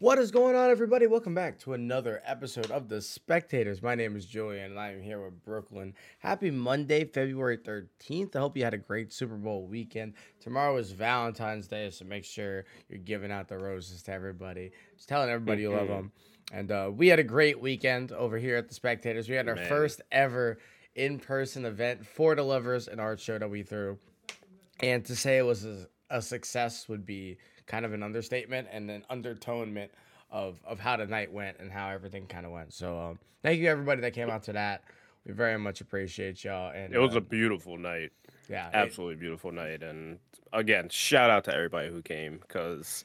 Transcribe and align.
What 0.00 0.20
is 0.20 0.30
going 0.30 0.54
on, 0.54 0.70
everybody? 0.70 1.08
Welcome 1.08 1.34
back 1.34 1.58
to 1.60 1.72
another 1.72 2.22
episode 2.24 2.70
of 2.70 2.88
The 2.88 3.02
Spectators. 3.02 3.82
My 3.82 3.96
name 3.96 4.14
is 4.14 4.26
Julian, 4.26 4.70
and 4.70 4.78
I 4.78 4.92
am 4.92 5.02
here 5.02 5.20
with 5.20 5.44
Brooklyn. 5.44 5.92
Happy 6.20 6.52
Monday, 6.52 7.04
February 7.04 7.58
13th. 7.58 8.36
I 8.36 8.38
hope 8.38 8.56
you 8.56 8.62
had 8.62 8.74
a 8.74 8.78
great 8.78 9.12
Super 9.12 9.34
Bowl 9.34 9.66
weekend. 9.66 10.12
Tomorrow 10.38 10.76
is 10.76 10.92
Valentine's 10.92 11.66
Day, 11.66 11.90
so 11.90 12.04
make 12.04 12.24
sure 12.24 12.64
you're 12.88 13.00
giving 13.00 13.32
out 13.32 13.48
the 13.48 13.58
roses 13.58 14.00
to 14.04 14.12
everybody. 14.12 14.70
Just 14.94 15.08
telling 15.08 15.30
everybody 15.30 15.62
you 15.62 15.72
love 15.72 15.88
them. 15.88 16.12
And 16.52 16.70
uh, 16.70 16.92
we 16.94 17.08
had 17.08 17.18
a 17.18 17.24
great 17.24 17.60
weekend 17.60 18.12
over 18.12 18.38
here 18.38 18.56
at 18.56 18.68
The 18.68 18.74
Spectators. 18.74 19.28
We 19.28 19.34
had 19.34 19.48
our 19.48 19.56
Man. 19.56 19.68
first 19.68 20.00
ever 20.12 20.58
in 20.94 21.18
person 21.18 21.64
event 21.64 22.06
for 22.06 22.36
the 22.36 22.44
lovers 22.44 22.86
and 22.86 23.00
art 23.00 23.18
show 23.18 23.36
that 23.36 23.50
we 23.50 23.64
threw. 23.64 23.98
And 24.78 25.04
to 25.06 25.16
say 25.16 25.38
it 25.38 25.42
was 25.42 25.64
a, 25.64 25.88
a 26.08 26.22
success 26.22 26.88
would 26.88 27.04
be 27.04 27.38
kind 27.68 27.84
of 27.84 27.92
an 27.92 28.02
understatement 28.02 28.66
and 28.72 28.90
an 28.90 29.04
undertonement 29.10 29.90
of, 30.30 30.58
of 30.66 30.80
how 30.80 30.96
the 30.96 31.06
night 31.06 31.32
went 31.32 31.58
and 31.60 31.70
how 31.70 31.88
everything 31.90 32.26
kind 32.26 32.44
of 32.44 32.50
went. 32.50 32.72
So 32.72 32.98
um, 32.98 33.18
thank 33.42 33.60
you 33.60 33.68
everybody 33.68 34.00
that 34.00 34.12
came 34.12 34.28
out 34.28 34.42
to 34.44 34.52
that. 34.54 34.82
We 35.24 35.32
very 35.34 35.58
much 35.58 35.80
appreciate 35.80 36.42
y'all. 36.42 36.72
And 36.74 36.92
It 36.92 36.98
was 36.98 37.14
uh, 37.14 37.18
a 37.18 37.20
beautiful 37.20 37.78
night, 37.78 38.10
yeah, 38.48 38.68
it- 38.68 38.74
absolutely 38.74 39.16
beautiful 39.16 39.52
night, 39.52 39.82
and 39.82 40.18
again, 40.52 40.88
shout 40.88 41.30
out 41.30 41.44
to 41.44 41.54
everybody 41.54 41.90
who 41.90 42.02
came 42.02 42.38
because 42.38 43.04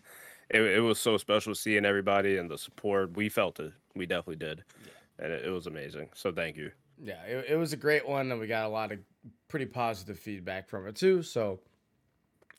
it, 0.49 0.61
it 0.61 0.79
was 0.79 0.99
so 0.99 1.17
special 1.17 1.53
seeing 1.53 1.85
everybody 1.85 2.37
and 2.37 2.49
the 2.49 2.57
support. 2.57 3.15
We 3.15 3.29
felt 3.29 3.59
it, 3.59 3.73
we 3.95 4.05
definitely 4.05 4.37
did, 4.37 4.63
yeah. 4.85 5.25
and 5.25 5.33
it, 5.33 5.45
it 5.45 5.49
was 5.49 5.67
amazing. 5.67 6.09
So 6.15 6.31
thank 6.31 6.55
you. 6.55 6.71
yeah, 7.03 7.21
it, 7.23 7.45
it 7.49 7.55
was 7.57 7.73
a 7.73 7.77
great 7.77 8.07
one, 8.07 8.31
and 8.31 8.39
we 8.39 8.47
got 8.47 8.65
a 8.65 8.69
lot 8.69 8.91
of 8.93 8.99
pretty 9.49 9.65
positive 9.65 10.17
feedback 10.17 10.69
from 10.69 10.87
it 10.87 10.95
too. 10.95 11.21
So, 11.23 11.59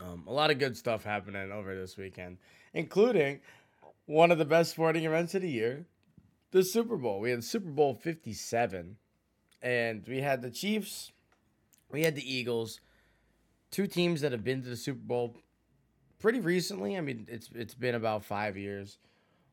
um, 0.01 0.25
a 0.27 0.33
lot 0.33 0.51
of 0.51 0.59
good 0.59 0.77
stuff 0.77 1.05
happening 1.05 1.53
over 1.53 1.75
this 1.75 1.97
weekend, 1.97 2.39
including 2.73 3.41
one 4.07 4.31
of 4.31 4.39
the 4.39 4.45
best 4.45 4.73
sporting 4.73 5.05
events 5.05 5.35
of 5.35 5.43
the 5.43 5.51
year, 5.51 5.87
the 6.51 6.63
Super 6.63 6.97
Bowl. 6.97 7.21
We 7.21 7.31
had 7.31 7.45
Super 7.45 7.71
Bowl 7.71 7.95
Fifty 7.95 8.33
Seven, 8.33 8.97
and 9.63 10.05
we 10.07 10.21
had 10.21 10.43
the 10.43 10.51
Chiefs, 10.51 11.13
we 11.91 12.03
had 12.03 12.15
the 12.15 12.35
Eagles, 12.35 12.81
two 13.71 13.87
teams 13.87 14.21
that 14.21 14.33
have 14.33 14.45
been 14.45 14.63
to 14.63 14.69
the 14.69 14.77
Super 14.77 15.01
Bowl 15.01 15.37
pretty 16.19 16.41
recently. 16.41 16.97
I 16.97 17.01
mean, 17.01 17.27
it's 17.29 17.49
it's 17.55 17.75
been 17.75 17.95
about 17.95 18.25
five 18.25 18.57
years 18.57 18.99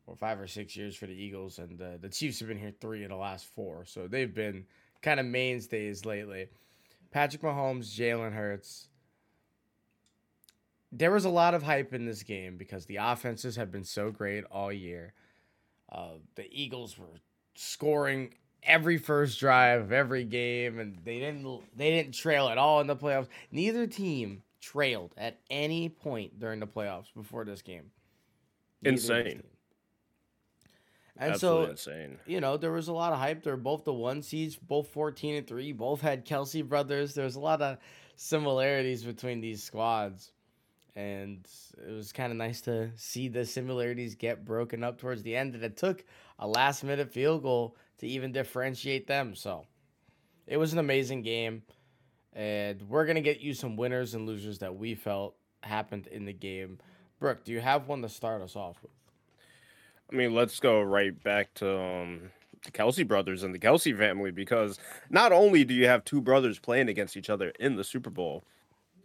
or 0.07 0.15
five 0.15 0.39
or 0.39 0.47
six 0.47 0.75
years 0.75 0.95
for 0.95 1.05
the 1.05 1.13
Eagles, 1.13 1.59
and 1.59 1.81
uh, 1.81 1.97
the 2.01 2.09
Chiefs 2.09 2.39
have 2.39 2.47
been 2.47 2.57
here 2.57 2.73
three 2.81 3.03
of 3.03 3.09
the 3.09 3.15
last 3.15 3.45
four, 3.45 3.85
so 3.85 4.07
they've 4.07 4.33
been 4.33 4.65
kind 5.01 5.19
of 5.19 5.25
mainstays 5.25 6.05
lately. 6.05 6.47
Patrick 7.11 7.41
Mahomes, 7.41 7.93
Jalen 7.93 8.33
Hurts. 8.33 8.87
There 10.91 11.11
was 11.11 11.25
a 11.25 11.29
lot 11.29 11.53
of 11.53 11.63
hype 11.63 11.93
in 11.93 12.05
this 12.05 12.23
game 12.23 12.57
because 12.57 12.85
the 12.85 12.97
offenses 12.97 13.55
have 13.55 13.71
been 13.71 13.83
so 13.83 14.11
great 14.11 14.43
all 14.51 14.71
year. 14.71 15.13
Uh, 15.89 16.15
the 16.35 16.47
Eagles 16.51 16.97
were 16.97 17.19
scoring 17.55 18.33
every 18.63 18.97
first 18.97 19.39
drive 19.39 19.81
of 19.81 19.91
every 19.91 20.23
game, 20.23 20.79
and 20.79 20.97
they 21.03 21.19
didn't 21.19 21.61
they 21.75 21.91
didn't 21.91 22.13
trail 22.13 22.47
at 22.47 22.57
all 22.57 22.81
in 22.81 22.87
the 22.87 22.95
playoffs. 22.95 23.27
Neither 23.51 23.87
team 23.87 24.43
trailed 24.59 25.13
at 25.17 25.39
any 25.49 25.89
point 25.89 26.39
during 26.39 26.59
the 26.59 26.67
playoffs 26.67 27.13
before 27.15 27.45
this 27.45 27.61
game. 27.61 27.91
Neither 28.81 28.93
Insane. 28.93 29.43
And 31.17 31.33
absolutely 31.33 31.65
so 31.65 31.71
insane. 31.71 32.17
you 32.25 32.39
know, 32.39 32.57
there 32.57 32.71
was 32.71 32.87
a 32.87 32.93
lot 32.93 33.13
of 33.13 33.19
hype. 33.19 33.43
They're 33.43 33.57
both 33.57 33.83
the 33.83 33.93
one 33.93 34.23
seeds, 34.23 34.55
both 34.55 34.87
14 34.87 35.35
and 35.35 35.47
3, 35.47 35.71
both 35.73 36.01
had 36.01 36.25
Kelce 36.25 36.67
brothers. 36.67 37.13
There's 37.13 37.35
a 37.35 37.39
lot 37.39 37.61
of 37.61 37.77
similarities 38.15 39.03
between 39.03 39.39
these 39.39 39.61
squads. 39.61 40.31
And 40.95 41.47
it 41.87 41.91
was 41.91 42.11
kind 42.11 42.31
of 42.31 42.37
nice 42.37 42.61
to 42.61 42.91
see 42.95 43.29
the 43.29 43.45
similarities 43.45 44.15
get 44.15 44.43
broken 44.43 44.83
up 44.83 44.97
towards 44.97 45.23
the 45.23 45.35
end. 45.35 45.55
And 45.55 45.63
it 45.63 45.77
took 45.77 46.03
a 46.37 46.47
last 46.47 46.83
minute 46.83 47.11
field 47.13 47.43
goal 47.43 47.77
to 47.99 48.07
even 48.07 48.31
differentiate 48.31 49.07
them. 49.07 49.35
So 49.35 49.65
it 50.47 50.57
was 50.57 50.73
an 50.73 50.79
amazing 50.79 51.21
game. 51.21 51.63
And 52.33 52.81
we're 52.89 53.05
going 53.05 53.15
to 53.15 53.21
get 53.21 53.39
you 53.39 53.53
some 53.53 53.77
winners 53.77 54.13
and 54.13 54.25
losers 54.25 54.59
that 54.59 54.75
we 54.75 54.95
felt 54.95 55.35
happened 55.61 56.07
in 56.07 56.25
the 56.25 56.33
game. 56.33 56.79
Brooke, 57.19 57.43
do 57.43 57.51
you 57.51 57.61
have 57.61 57.87
one 57.87 58.01
to 58.01 58.09
start 58.09 58.41
us 58.41 58.55
off 58.55 58.77
with? 58.81 58.91
I 60.11 60.15
mean, 60.15 60.33
let's 60.33 60.59
go 60.59 60.81
right 60.81 61.21
back 61.23 61.53
to 61.55 61.79
um, 61.79 62.31
the 62.65 62.71
Kelce 62.71 63.07
brothers 63.07 63.43
and 63.43 63.53
the 63.53 63.59
Kelce 63.59 63.97
family 63.97 64.31
because 64.31 64.79
not 65.09 65.31
only 65.31 65.63
do 65.63 65.73
you 65.73 65.87
have 65.87 66.03
two 66.03 66.21
brothers 66.21 66.59
playing 66.59 66.89
against 66.89 67.15
each 67.15 67.29
other 67.29 67.49
in 67.59 67.75
the 67.75 67.83
Super 67.83 68.09
Bowl, 68.09 68.43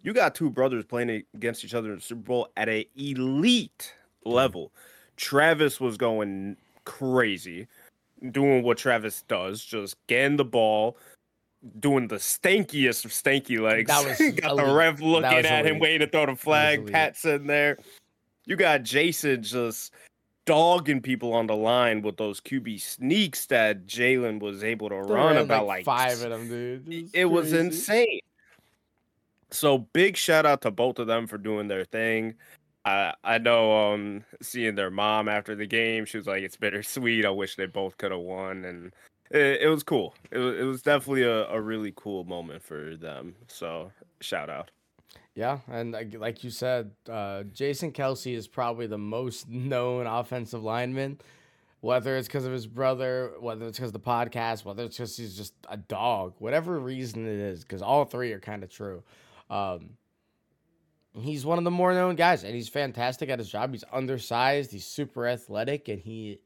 you 0.07 0.13
got 0.13 0.37
two 0.37 0.49
brothers 0.49 0.85
playing 0.85 1.25
against 1.35 1.65
each 1.65 1.75
other 1.75 1.91
in 1.91 1.97
the 1.97 2.01
Super 2.01 2.21
Bowl 2.21 2.49
at 2.57 2.69
an 2.69 2.85
elite 2.95 3.93
level. 4.25 4.73
Travis 5.17 5.81
was 5.81 5.97
going 5.97 6.57
crazy, 6.85 7.67
doing 8.31 8.63
what 8.63 8.79
Travis 8.79 9.23
does, 9.23 9.65
just 9.65 9.97
getting 10.07 10.37
the 10.37 10.45
ball, 10.45 10.97
doing 11.81 12.07
the 12.07 12.17
stankiest 12.17 13.05
of 13.05 13.11
stanky 13.11 13.59
legs. 13.59 13.89
That 13.89 14.07
was 14.07 14.35
got 14.37 14.57
the 14.57 14.63
elite. 14.63 14.77
ref 14.77 15.01
looking 15.01 15.45
at 15.45 15.67
him, 15.67 15.81
waiting 15.81 16.07
to 16.07 16.09
throw 16.09 16.27
the 16.27 16.37
flag. 16.37 16.89
Pat's 16.89 17.25
in 17.25 17.49
there. 17.49 17.77
You 18.45 18.55
got 18.55 18.85
Jason 18.85 19.43
just 19.43 19.93
dogging 20.45 21.01
people 21.01 21.33
on 21.33 21.49
the 21.49 21.57
line 21.57 22.03
with 22.03 22.17
those 22.17 22.41
QB 22.41 22.81
sneaks 22.81 23.47
that 23.47 23.89
Jalen 23.89 24.39
was 24.39 24.63
able 24.63 24.89
to 24.91 25.03
They 25.05 25.13
run 25.13 25.37
about 25.37 25.67
like, 25.67 25.85
five 25.85 26.23
of 26.23 26.31
them, 26.31 26.47
dude. 26.47 27.11
It 27.13 27.25
was 27.25 27.53
insane. 27.53 28.21
So 29.51 29.79
big 29.79 30.17
shout 30.17 30.47
out 30.47 30.63
to 30.63 30.71
both 30.71 30.99
of 30.99 31.07
them 31.07 31.27
for 31.27 31.39
doing 31.39 31.69
their 31.69 31.85
thing. 31.85 32.35
I 32.85 33.15
I 33.25 33.39
know 33.39 33.93
um 33.93 34.25
seeing 34.43 34.75
their 34.75 34.91
mom 34.91 35.29
after 35.29 35.55
the 35.55 35.67
game, 35.67 36.05
she 36.05 36.19
was 36.19 36.27
like, 36.27 36.43
"It's 36.43 36.57
bittersweet. 36.57 37.25
I 37.25 37.31
wish 37.31 37.57
they 37.57 37.67
both 37.67 37.99
could 37.99 38.13
have 38.13 38.21
won," 38.21 38.65
and 38.65 38.93
it, 39.31 39.63
it 39.63 39.69
was 39.69 39.83
cool. 39.83 40.15
It 40.31 40.39
was, 40.39 40.59
it 40.59 40.63
was 40.65 40.83
definitely 40.83 41.23
a, 41.23 41.49
a 41.49 41.61
really 41.61 41.93
cool 41.97 42.25
moment 42.25 42.63
for 42.63 42.97
them. 42.97 43.35
So 43.49 43.91
shout 44.21 44.51
out. 44.51 44.71
Yeah, 45.35 45.59
and 45.69 45.95
like, 46.19 46.43
you 46.43 46.51
said, 46.51 46.93
uh, 47.11 47.43
Jason 47.53 47.93
Kelce 47.93 48.35
is 48.35 48.49
probably 48.49 48.87
the 48.87 48.99
most 48.99 49.49
known 49.51 50.07
offensive 50.07 50.63
lineman. 50.63 51.19
Whether 51.83 52.17
it's 52.17 52.27
because 52.27 52.47
of 52.47 52.53
his 52.53 52.67
brother, 52.67 53.35
whether 53.39 53.67
it's 53.67 53.79
because 53.79 53.91
of 53.91 53.93
the 53.93 54.01
podcast, 54.01 54.65
whether 54.65 54.83
it's 54.83 54.97
because 54.97 55.17
he's 55.17 55.37
just 55.37 55.53
a 55.69 55.77
dog, 55.77 56.33
whatever 56.39 56.81
reason 56.81 57.27
it 57.27 57.39
is, 57.39 57.63
because 57.63 57.83
all 57.83 58.05
three 58.07 58.33
are 58.33 58.41
kind 58.41 58.65
of 58.65 58.71
true. 58.71 59.03
Um, 59.51 59.91
he's 61.15 61.45
one 61.47 61.59
of 61.59 61.65
the 61.65 61.71
more 61.71 61.93
known 61.93 62.17
guys, 62.17 62.45
and 62.45 62.55
he's 62.55 62.69
fantastic 62.69 63.29
at 63.29 63.39
his 63.39 63.49
job. 63.49 63.73
He's 63.73 63.85
undersized, 63.93 64.73
he's 64.73 64.87
super 64.87 65.27
athletic, 65.27 65.89
and 65.89 65.99
he 66.01 66.41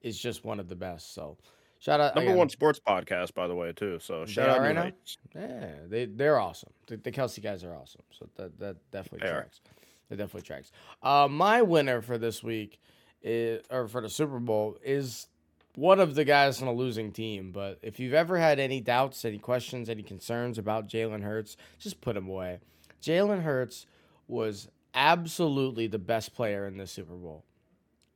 is 0.00 0.18
just 0.18 0.44
one 0.44 0.60
of 0.60 0.68
the 0.68 0.76
best. 0.76 1.14
So, 1.14 1.38
shout 1.78 2.00
out 2.00 2.14
Number 2.16 2.34
one 2.34 2.48
sports 2.48 2.80
podcast, 2.86 3.34
by 3.34 3.46
the 3.46 3.54
way, 3.54 3.72
too. 3.72 3.98
So 4.00 4.26
shout 4.26 4.48
out 4.48 4.60
right 4.60 4.74
now? 4.74 4.90
Yeah, 5.34 5.70
they 5.88 6.06
they're 6.06 6.40
awesome. 6.40 6.70
The, 6.86 6.96
the 6.96 7.12
Kelce 7.12 7.42
guys 7.42 7.64
are 7.64 7.74
awesome. 7.74 8.02
So 8.10 8.28
that 8.36 8.58
that 8.58 8.76
definitely 8.90 9.26
They 9.26 9.32
are. 9.32 9.40
tracks. 9.40 9.60
That 10.08 10.16
definitely 10.16 10.42
tracks. 10.42 10.72
Uh, 11.02 11.28
my 11.30 11.62
winner 11.62 12.02
for 12.02 12.18
this 12.18 12.42
week 12.42 12.78
is 13.22 13.62
or 13.70 13.88
for 13.88 14.00
the 14.00 14.10
Super 14.10 14.38
Bowl 14.40 14.76
is 14.84 15.28
one 15.74 16.00
of 16.00 16.14
the 16.14 16.24
guys 16.24 16.60
on 16.60 16.68
a 16.68 16.72
losing 16.72 17.12
team. 17.12 17.52
But 17.52 17.78
if 17.82 17.98
you've 17.98 18.14
ever 18.14 18.38
had 18.38 18.58
any 18.58 18.80
doubts, 18.80 19.24
any 19.24 19.38
questions, 19.38 19.88
any 19.88 20.02
concerns 20.02 20.58
about 20.58 20.88
Jalen 20.88 21.22
Hurts, 21.22 21.56
just 21.78 22.00
put 22.00 22.16
him 22.16 22.28
away. 22.28 22.60
Jalen 23.02 23.42
Hurts 23.42 23.86
was 24.28 24.68
absolutely 24.94 25.86
the 25.86 25.98
best 25.98 26.34
player 26.34 26.66
in 26.66 26.76
this 26.76 26.90
Super 26.90 27.14
Bowl. 27.14 27.44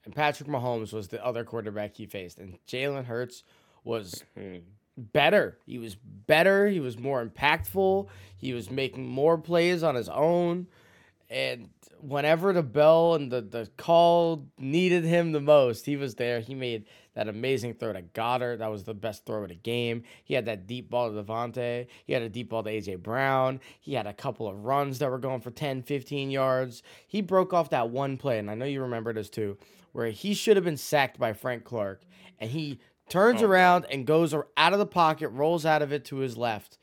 And 0.04 0.14
Patrick 0.14 0.48
Mahomes 0.48 0.92
was 0.92 1.08
the 1.08 1.24
other 1.24 1.44
quarterback 1.44 1.96
he 1.96 2.06
faced. 2.06 2.38
And 2.38 2.58
Jalen 2.68 3.06
Hurts 3.06 3.42
was 3.82 4.22
better. 4.96 5.58
He 5.66 5.78
was 5.78 5.96
better. 5.96 6.68
He 6.68 6.80
was 6.80 6.98
more 6.98 7.24
impactful. 7.24 8.08
He 8.36 8.52
was 8.52 8.70
making 8.70 9.06
more 9.06 9.36
plays 9.38 9.82
on 9.82 9.94
his 9.94 10.08
own. 10.08 10.68
And 11.28 11.70
whenever 12.00 12.52
the 12.52 12.62
bell 12.62 13.14
and 13.14 13.30
the, 13.30 13.40
the 13.40 13.68
call 13.76 14.46
needed 14.58 15.04
him 15.04 15.32
the 15.32 15.40
most, 15.40 15.86
he 15.86 15.96
was 15.96 16.14
there. 16.14 16.40
He 16.40 16.54
made 16.54 16.84
that 17.14 17.28
amazing 17.28 17.74
throw 17.74 17.92
to 17.92 18.02
Goedert. 18.02 18.58
That 18.58 18.70
was 18.70 18.84
the 18.84 18.94
best 18.94 19.24
throw 19.26 19.42
of 19.42 19.48
the 19.48 19.54
game. 19.54 20.04
He 20.22 20.34
had 20.34 20.46
that 20.46 20.66
deep 20.66 20.90
ball 20.90 21.10
to 21.10 21.22
DeVonta. 21.22 21.86
He 22.04 22.12
had 22.12 22.22
a 22.22 22.28
deep 22.28 22.50
ball 22.50 22.62
to 22.62 22.70
A.J. 22.70 22.96
Brown. 22.96 23.60
He 23.80 23.94
had 23.94 24.06
a 24.06 24.12
couple 24.12 24.46
of 24.46 24.64
runs 24.64 24.98
that 24.98 25.10
were 25.10 25.18
going 25.18 25.40
for 25.40 25.50
10, 25.50 25.82
15 25.82 26.30
yards. 26.30 26.82
He 27.06 27.22
broke 27.22 27.52
off 27.52 27.70
that 27.70 27.90
one 27.90 28.18
play, 28.18 28.38
and 28.38 28.50
I 28.50 28.54
know 28.54 28.66
you 28.66 28.82
remember 28.82 29.12
this 29.12 29.30
too, 29.30 29.56
where 29.92 30.08
he 30.10 30.34
should 30.34 30.56
have 30.56 30.64
been 30.64 30.76
sacked 30.76 31.18
by 31.18 31.32
Frank 31.32 31.64
Clark. 31.64 32.02
And 32.38 32.50
he 32.50 32.78
turns 33.08 33.42
Oh, 33.42 33.46
around 33.46 33.86
and 33.90 34.06
goes 34.06 34.34
out 34.34 34.72
of 34.72 34.78
the 34.78 34.86
pocket, 34.86 35.28
rolls 35.30 35.64
out 35.64 35.82
of 35.82 35.92
it 35.92 36.04
to 36.06 36.16
his 36.16 36.36
left, 36.36 36.76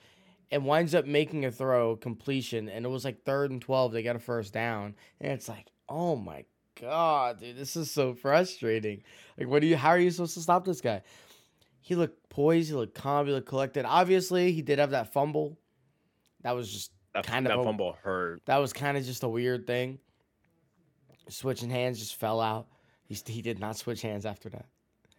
and 0.53 0.65
winds 0.65 0.94
up 0.95 1.05
making 1.05 1.45
a 1.45 1.51
throw 1.51 1.95
completion. 1.95 2.69
And 2.69 2.85
it 2.85 2.89
was 2.89 3.03
like 3.03 3.23
third 3.23 3.51
and 3.51 3.61
12. 3.61 3.91
They 3.91 4.03
got 4.03 4.15
a 4.15 4.19
first 4.19 4.53
down. 4.53 4.95
And 5.19 5.31
it's 5.31 5.50
like, 5.50 5.67
oh 5.89 6.15
my 6.15 6.45
God, 6.79 7.39
dude, 7.39 7.57
this 7.57 7.75
is 7.75 7.91
so 7.91 8.13
frustrating. 8.13 9.03
Like, 9.38 9.47
what 9.47 9.61
do 9.61 9.67
you, 9.67 9.75
how 9.75 9.89
are 9.89 10.00
you 10.00 10.11
supposed 10.11 10.35
to 10.35 10.41
stop 10.41 10.63
this 10.65 10.81
guy? 10.81 11.01
He 11.81 11.95
looked 11.95 12.29
poised, 12.29 12.69
he 12.69 12.75
looked 12.75 12.95
calm, 12.95 13.25
he 13.27 13.33
looked 13.33 13.47
collected. 13.50 13.83
Obviously, 13.85 14.51
he 14.53 14.61
did 14.61 14.79
have 14.79 14.91
that 14.91 15.11
fumble. 15.11 15.57
That 16.44 16.53
was 16.55 16.71
just 16.71 16.91
That, 17.13 17.25
Kind 17.25 17.45
that 17.45 17.53
of 17.53 17.59
a- 17.59 17.63
fumble 17.63 17.97
hurt. 18.03 18.41
that 18.45 18.57
was 18.57 18.73
kind 18.73 18.95
of 18.97 19.03
just 19.05 19.23
a 19.23 19.29
weird 19.29 19.67
thing. 19.67 20.00
Switching 21.29 21.69
hands 21.69 22.00
just 22.00 22.15
fell 22.15 22.41
out. 22.41 22.67
He 23.05 23.15
he 23.27 23.41
did 23.41 23.59
not 23.59 23.77
switch 23.77 24.01
hands 24.01 24.25
after 24.25 24.50
that. 24.50 24.65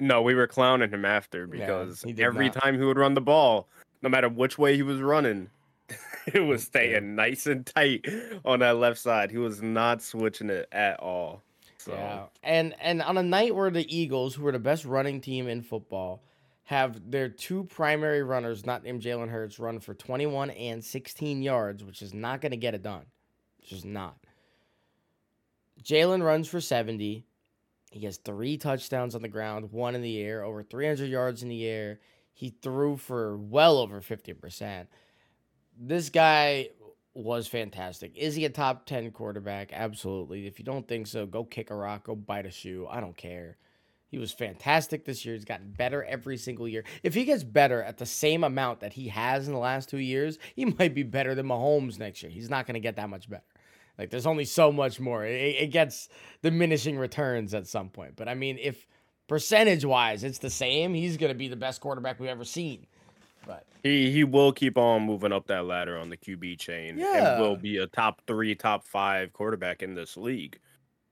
No, 0.01 0.23
we 0.23 0.35
were 0.35 0.47
clowning 0.47 0.91
him 0.91 1.05
after 1.05 1.47
because 1.47 2.05
every 2.19 2.47
not. 2.47 2.55
time 2.55 2.79
he 2.79 2.85
would 2.85 2.99
run 2.99 3.15
the 3.15 3.21
ball, 3.21 3.69
no 4.05 4.11
matter 4.11 4.29
which 4.29 4.59
way 4.59 4.77
he 4.77 4.83
was 4.83 5.01
running, 5.01 5.49
it 6.27 6.41
was 6.41 6.63
staying 6.65 7.17
nice 7.17 7.47
and 7.47 7.65
tight 7.65 8.07
on 8.45 8.61
that 8.61 8.77
left 8.77 8.99
side. 8.99 9.31
He 9.31 9.39
was 9.39 9.63
not 9.63 10.03
switching 10.03 10.51
it 10.51 10.69
at 10.71 11.01
all. 11.01 11.43
So. 11.79 11.93
Yeah, 11.93 12.25
and 12.43 12.75
and 12.81 13.03
on 13.03 13.19
a 13.19 13.23
night 13.23 13.55
where 13.55 13.71
the 13.71 13.95
Eagles, 13.95 14.35
who 14.35 14.47
are 14.47 14.53
the 14.53 14.59
best 14.59 14.85
running 14.85 15.21
team 15.21 15.49
in 15.49 15.63
football, 15.63 16.23
have 16.65 17.11
their 17.11 17.31
two 17.31 17.65
primary 17.65 18.23
runners, 18.23 18.65
not 18.65 18.85
named 18.85 19.03
Jalen 19.03 19.31
Hurts, 19.31 19.59
run 19.59 19.81
for 19.81 19.95
21 19.95 20.51
and 20.51 20.85
16 20.85 21.43
yards, 21.43 21.83
which 21.83 22.03
is 22.03 22.13
not 22.15 22.43
going 22.43 22.53
to 22.53 22.59
get 22.59 22.75
it 22.75 22.83
done. 22.83 23.07
It's 23.61 23.71
just 23.71 23.85
not. 23.87 24.17
Jalen 25.83 26.23
runs 26.23 26.47
for 26.47 26.61
70. 26.61 27.25
He 27.91 28.05
has 28.05 28.19
three 28.19 28.59
touchdowns 28.59 29.15
on 29.15 29.23
the 29.23 29.29
ground, 29.29 29.73
one 29.73 29.95
in 29.95 30.03
the 30.03 30.21
air, 30.21 30.43
over 30.43 30.63
300 30.63 31.09
yards 31.09 31.43
in 31.43 31.49
the 31.49 31.67
air. 31.67 32.01
He 32.35 32.51
threw 32.51 32.97
for 32.97 33.37
well 33.37 33.79
over 33.79 34.01
50%. 34.01 34.89
This 35.79 36.11
guy 36.11 36.69
was 37.15 37.47
fantastic. 37.47 38.17
Is 38.17 38.35
he 38.35 38.45
a 38.45 38.51
top 38.51 38.87
10 38.87 39.13
quarterback? 39.13 39.73
Absolutely. 39.73 40.47
If 40.47 40.59
you 40.59 40.65
don't 40.65 40.87
think 40.87 41.07
so, 41.07 41.27
go 41.27 41.45
kick 41.45 41.71
a 41.71 41.77
rock, 41.77 42.05
go 42.05 42.17
bite 42.17 42.45
a 42.45 42.51
shoe. 42.51 42.89
I 42.91 43.01
don't 43.01 43.17
care. 43.17 43.57
He 44.09 44.19
was 44.19 44.33
fantastic 44.33 45.05
this 45.05 45.25
year. 45.25 45.35
He's 45.35 45.45
gotten 45.45 45.73
better 45.73 46.05
every 46.05 46.37
single 46.37 46.69
year. 46.69 46.85
If 47.05 47.15
he 47.15 47.25
gets 47.25 47.45
better 47.45 47.83
at 47.83 47.99
the 47.99 48.07
same 48.07 48.45
amount 48.45 48.81
that 48.81 48.93
he 48.93 49.09
has 49.09 49.47
in 49.47 49.55
the 49.55 49.61
last 49.61 49.89
two 49.89 49.99
years, 49.99 50.39
he 50.57 50.65
might 50.79 50.95
be 50.95 51.05
better 51.05 51.35
than 51.35 51.47
Mahomes 51.47 51.99
next 51.99 52.23
year. 52.23 52.33
He's 52.33 52.51
not 52.51 52.67
going 52.67 52.75
to 52.75 52.81
get 52.81 52.97
that 52.97 53.11
much 53.11 53.31
better. 53.31 53.45
Like, 53.97 54.11
there's 54.11 54.27
only 54.27 54.45
so 54.45 54.73
much 54.73 54.99
more. 54.99 55.25
It, 55.25 55.35
it 55.35 55.71
gets 55.71 56.09
diminishing 56.43 56.99
returns 56.99 57.55
at 57.55 57.69
some 57.69 57.91
point. 57.91 58.17
But 58.17 58.29
I 58.29 58.35
mean, 58.35 58.59
if 58.61 58.89
percentage 59.29 59.85
wise 59.85 60.25
it's 60.25 60.39
the 60.39 60.51
same, 60.51 60.95
he's 60.95 61.17
going 61.17 61.33
to 61.33 61.39
be 61.39 61.49
the 61.49 61.57
best 61.57 61.81
quarterback 61.81 62.21
we've 62.21 62.31
ever 62.31 62.45
seen. 62.45 62.87
But 63.47 63.65
he 63.83 64.11
he 64.11 64.25
will 64.25 64.53
keep 64.53 64.79
on 64.79 65.03
moving 65.03 65.33
up 65.33 65.47
that 65.49 65.67
ladder 65.67 65.99
on 65.99 66.09
the 66.09 66.17
QB 66.17 66.59
chain 66.59 66.97
yeah. 66.99 67.35
and 67.35 67.43
will 67.43 67.57
be 67.57 67.79
a 67.79 67.87
top 67.87 68.23
three, 68.27 68.55
top 68.55 68.85
five 68.85 69.33
quarterback 69.33 69.83
in 69.83 69.95
this 69.95 70.17
league. 70.17 70.59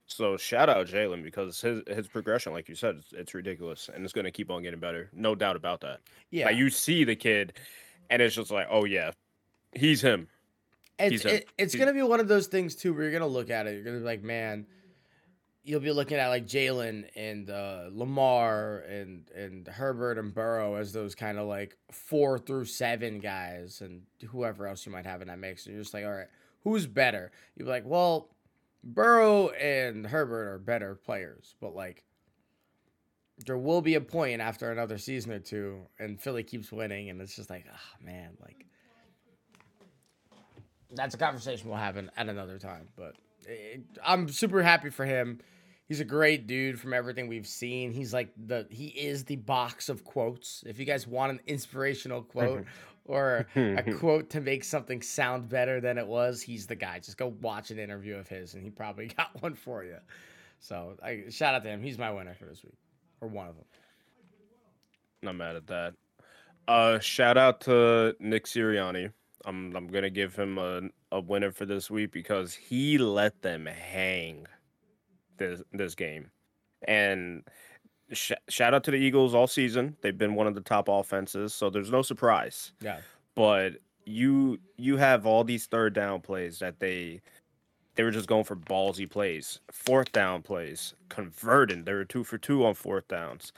So 0.07 0.37
shout 0.37 0.69
out 0.69 0.87
Jalen 0.87 1.23
because 1.23 1.61
his 1.61 1.83
his 1.87 2.09
progression, 2.09 2.53
like 2.53 2.69
you 2.69 2.75
said, 2.75 2.97
it's, 2.97 3.13
it's 3.13 3.35
ridiculous 3.35 3.91
and 3.93 4.05
it's 4.05 4.13
going 4.13 4.25
to 4.25 4.31
keep 4.31 4.51
on 4.51 4.63
getting 4.63 4.81
better. 4.81 5.11
No 5.13 5.35
doubt 5.35 5.57
about 5.57 5.81
that. 5.83 6.01
Yeah, 6.31 6.47
like 6.47 6.57
you 6.57 6.71
see 6.71 7.05
the 7.05 7.17
kid, 7.17 7.55
and 8.11 8.21
it's 8.21 8.35
just 8.35 8.51
like, 8.51 8.67
oh 8.71 8.85
yeah, 8.85 9.13
he's 9.73 10.03
him. 10.03 10.29
It's 10.99 11.13
he's 11.13 11.23
him. 11.25 11.35
It, 11.37 11.49
it's 11.59 11.75
going 11.75 11.89
to 11.89 11.95
be 11.95 12.03
one 12.03 12.21
of 12.21 12.29
those 12.29 12.47
things 12.47 12.75
too 12.75 12.93
where 12.93 13.03
you're 13.03 13.11
going 13.11 13.23
to 13.23 13.27
look 13.27 13.51
at 13.51 13.67
it. 13.67 13.75
You're 13.75 13.85
going 13.85 13.97
to 13.97 14.01
be 14.01 14.07
like, 14.07 14.23
man, 14.23 14.67
you'll 15.65 15.81
be 15.81 15.93
looking 15.93 16.19
at 16.19 16.29
like 16.29 16.47
Jalen 16.47 17.05
and 17.15 17.49
uh, 17.51 17.89
Lamar 17.91 18.79
and 18.89 19.29
and 19.35 19.67
Herbert 19.67 20.19
and 20.19 20.35
Burrow 20.35 20.75
as 20.75 20.93
those 20.93 21.15
kind 21.15 21.39
of 21.39 21.47
like 21.47 21.77
four 21.91 22.39
through 22.39 22.65
seven 22.65 23.21
guys 23.21 23.81
and 23.81 24.03
whoever 24.29 24.67
else 24.67 24.85
you 24.87 24.93
might 24.93 25.07
have 25.07 25.23
in 25.23 25.29
that 25.29 25.39
mix. 25.39 25.67
And 25.67 25.75
you're 25.75 25.83
just 25.83 25.95
like, 25.95 26.05
all 26.05 26.13
right, 26.13 26.29
who's 26.65 26.87
better? 26.87 27.31
You'd 27.57 27.65
be 27.65 27.71
like, 27.71 27.85
well 27.87 28.29
Burrow 28.85 29.51
and 29.51 30.07
Herbert 30.07 30.49
are 30.49 30.59
better 30.59 30.95
players, 30.95 31.55
but 31.61 31.75
like 31.75 32.05
there 33.47 33.59
will 33.59 33.81
be 33.81 33.95
a 33.95 34.01
point 34.01 34.41
after 34.41 34.71
another 34.71 34.99
season 34.99 35.33
or 35.33 35.39
two, 35.39 35.87
and 35.99 36.21
Philly 36.21 36.43
keeps 36.43 36.71
winning, 36.71 37.09
and 37.11 37.21
it's 37.21 37.37
just 37.37 37.51
like, 37.51 37.65
oh 37.73 38.05
man, 38.05 38.31
like 38.41 38.67
that's 40.95 41.15
a 41.15 41.19
conversation 41.19 41.69
we'll 41.69 41.79
have 41.79 41.97
at 41.97 42.11
another 42.17 42.59
time. 42.59 42.89
But 42.97 43.17
I'm 44.05 44.29
super 44.29 44.63
happy 44.63 44.91
for 44.91 45.05
him. 45.05 45.41
He's 45.87 46.01
a 46.01 46.05
great 46.05 46.47
dude 46.47 46.81
from 46.81 46.95
everything 46.95 47.29
we've 47.29 47.47
seen. 47.47 47.93
He's 47.93 48.15
like 48.15 48.33
the 48.37 48.67
he 48.71 48.87
is 48.87 49.25
the 49.25 49.37
box 49.37 49.89
of 49.89 50.05
quotes. 50.05 50.65
If 50.67 50.79
you 50.79 50.85
guys 50.85 51.07
want 51.07 51.33
an 51.33 51.41
inspirational 51.47 52.23
quote 52.23 52.65
or 53.05 53.47
a 53.57 53.83
quote 53.99 54.31
to 54.31 54.41
make 54.41 54.65
something 54.65 55.03
sound 55.03 55.49
better 55.49 55.81
than 55.81 55.99
it 55.99 56.07
was, 56.07 56.41
he's 56.41 56.67
the 56.67 56.77
guy. 56.77 56.99
Just 56.99 57.19
go 57.19 57.35
watch 57.41 57.71
an 57.71 57.79
interview 57.79 58.17
of 58.17 58.29
his, 58.29 58.55
and 58.55 58.63
he 58.63 58.71
probably 58.71 59.07
got 59.17 59.43
one 59.43 59.55
for 59.55 59.85
you. 59.85 59.99
So 60.61 60.97
I 61.03 61.25
shout 61.29 61.55
out 61.55 61.65
to 61.65 61.69
him. 61.69 61.83
He's 61.83 61.99
my 61.99 62.11
winner 62.11 62.35
for 62.35 62.47
this 62.47 62.63
week, 62.63 62.79
or 63.21 63.29
one 63.29 63.49
of 63.49 63.57
them. 63.57 63.65
Not 65.23 65.37
mad 65.37 65.57
at 65.57 65.67
that. 65.69 65.95
Uh, 66.67 66.99
shout 67.01 67.37
out 67.37 67.61
to 67.63 68.17
Nick 68.19 68.47
Sirianni. 68.47 69.13
I'm 69.45 69.75
I'm 69.77 69.89
gonna 69.89 70.11
give 70.11 70.35
him 70.37 70.59
a, 70.59 70.83
a 71.11 71.21
winner 71.21 71.53
for 71.53 71.67
this 71.67 71.91
week 71.91 72.13
because 72.13 72.55
he 72.55 72.99
let 72.99 73.43
them 73.43 73.67
hang 73.67 74.47
this 75.39 75.63
this 75.73 75.95
game, 75.95 76.31
and 76.87 77.43
sh- 78.13 78.33
shout 78.49 78.75
out 78.75 78.85
to 78.85 78.91
the 78.91 78.97
Eagles 78.97 79.35
all 79.35 79.47
season. 79.47 79.97
They've 80.03 80.17
been 80.17 80.35
one 80.35 80.47
of 80.47 80.55
the 80.55 80.61
top 80.61 80.89
offenses, 80.89 81.55
so 81.55 81.71
there's 81.71 81.91
no 81.91 82.03
surprise. 82.03 82.73
Yeah. 82.81 82.99
But 83.35 83.75
you 84.05 84.59
you 84.77 84.97
have 84.97 85.27
all 85.27 85.45
these 85.45 85.67
third 85.67 85.95
down 85.95 86.21
plays 86.21 86.59
that 86.59 86.81
they 86.81 87.21
they 87.95 88.03
were 88.03 88.11
just 88.11 88.29
going 88.29 88.45
for 88.45 88.57
ballsy 88.57 89.09
plays, 89.09 89.61
fourth 89.71 90.13
down 90.13 90.43
plays, 90.43 90.95
converting. 91.09 91.85
They 91.85 91.93
were 91.93 92.05
two 92.05 92.25
for 92.25 92.39
two 92.39 92.65
on 92.65 92.75
fourth 92.75 93.09
downs. 93.09 93.53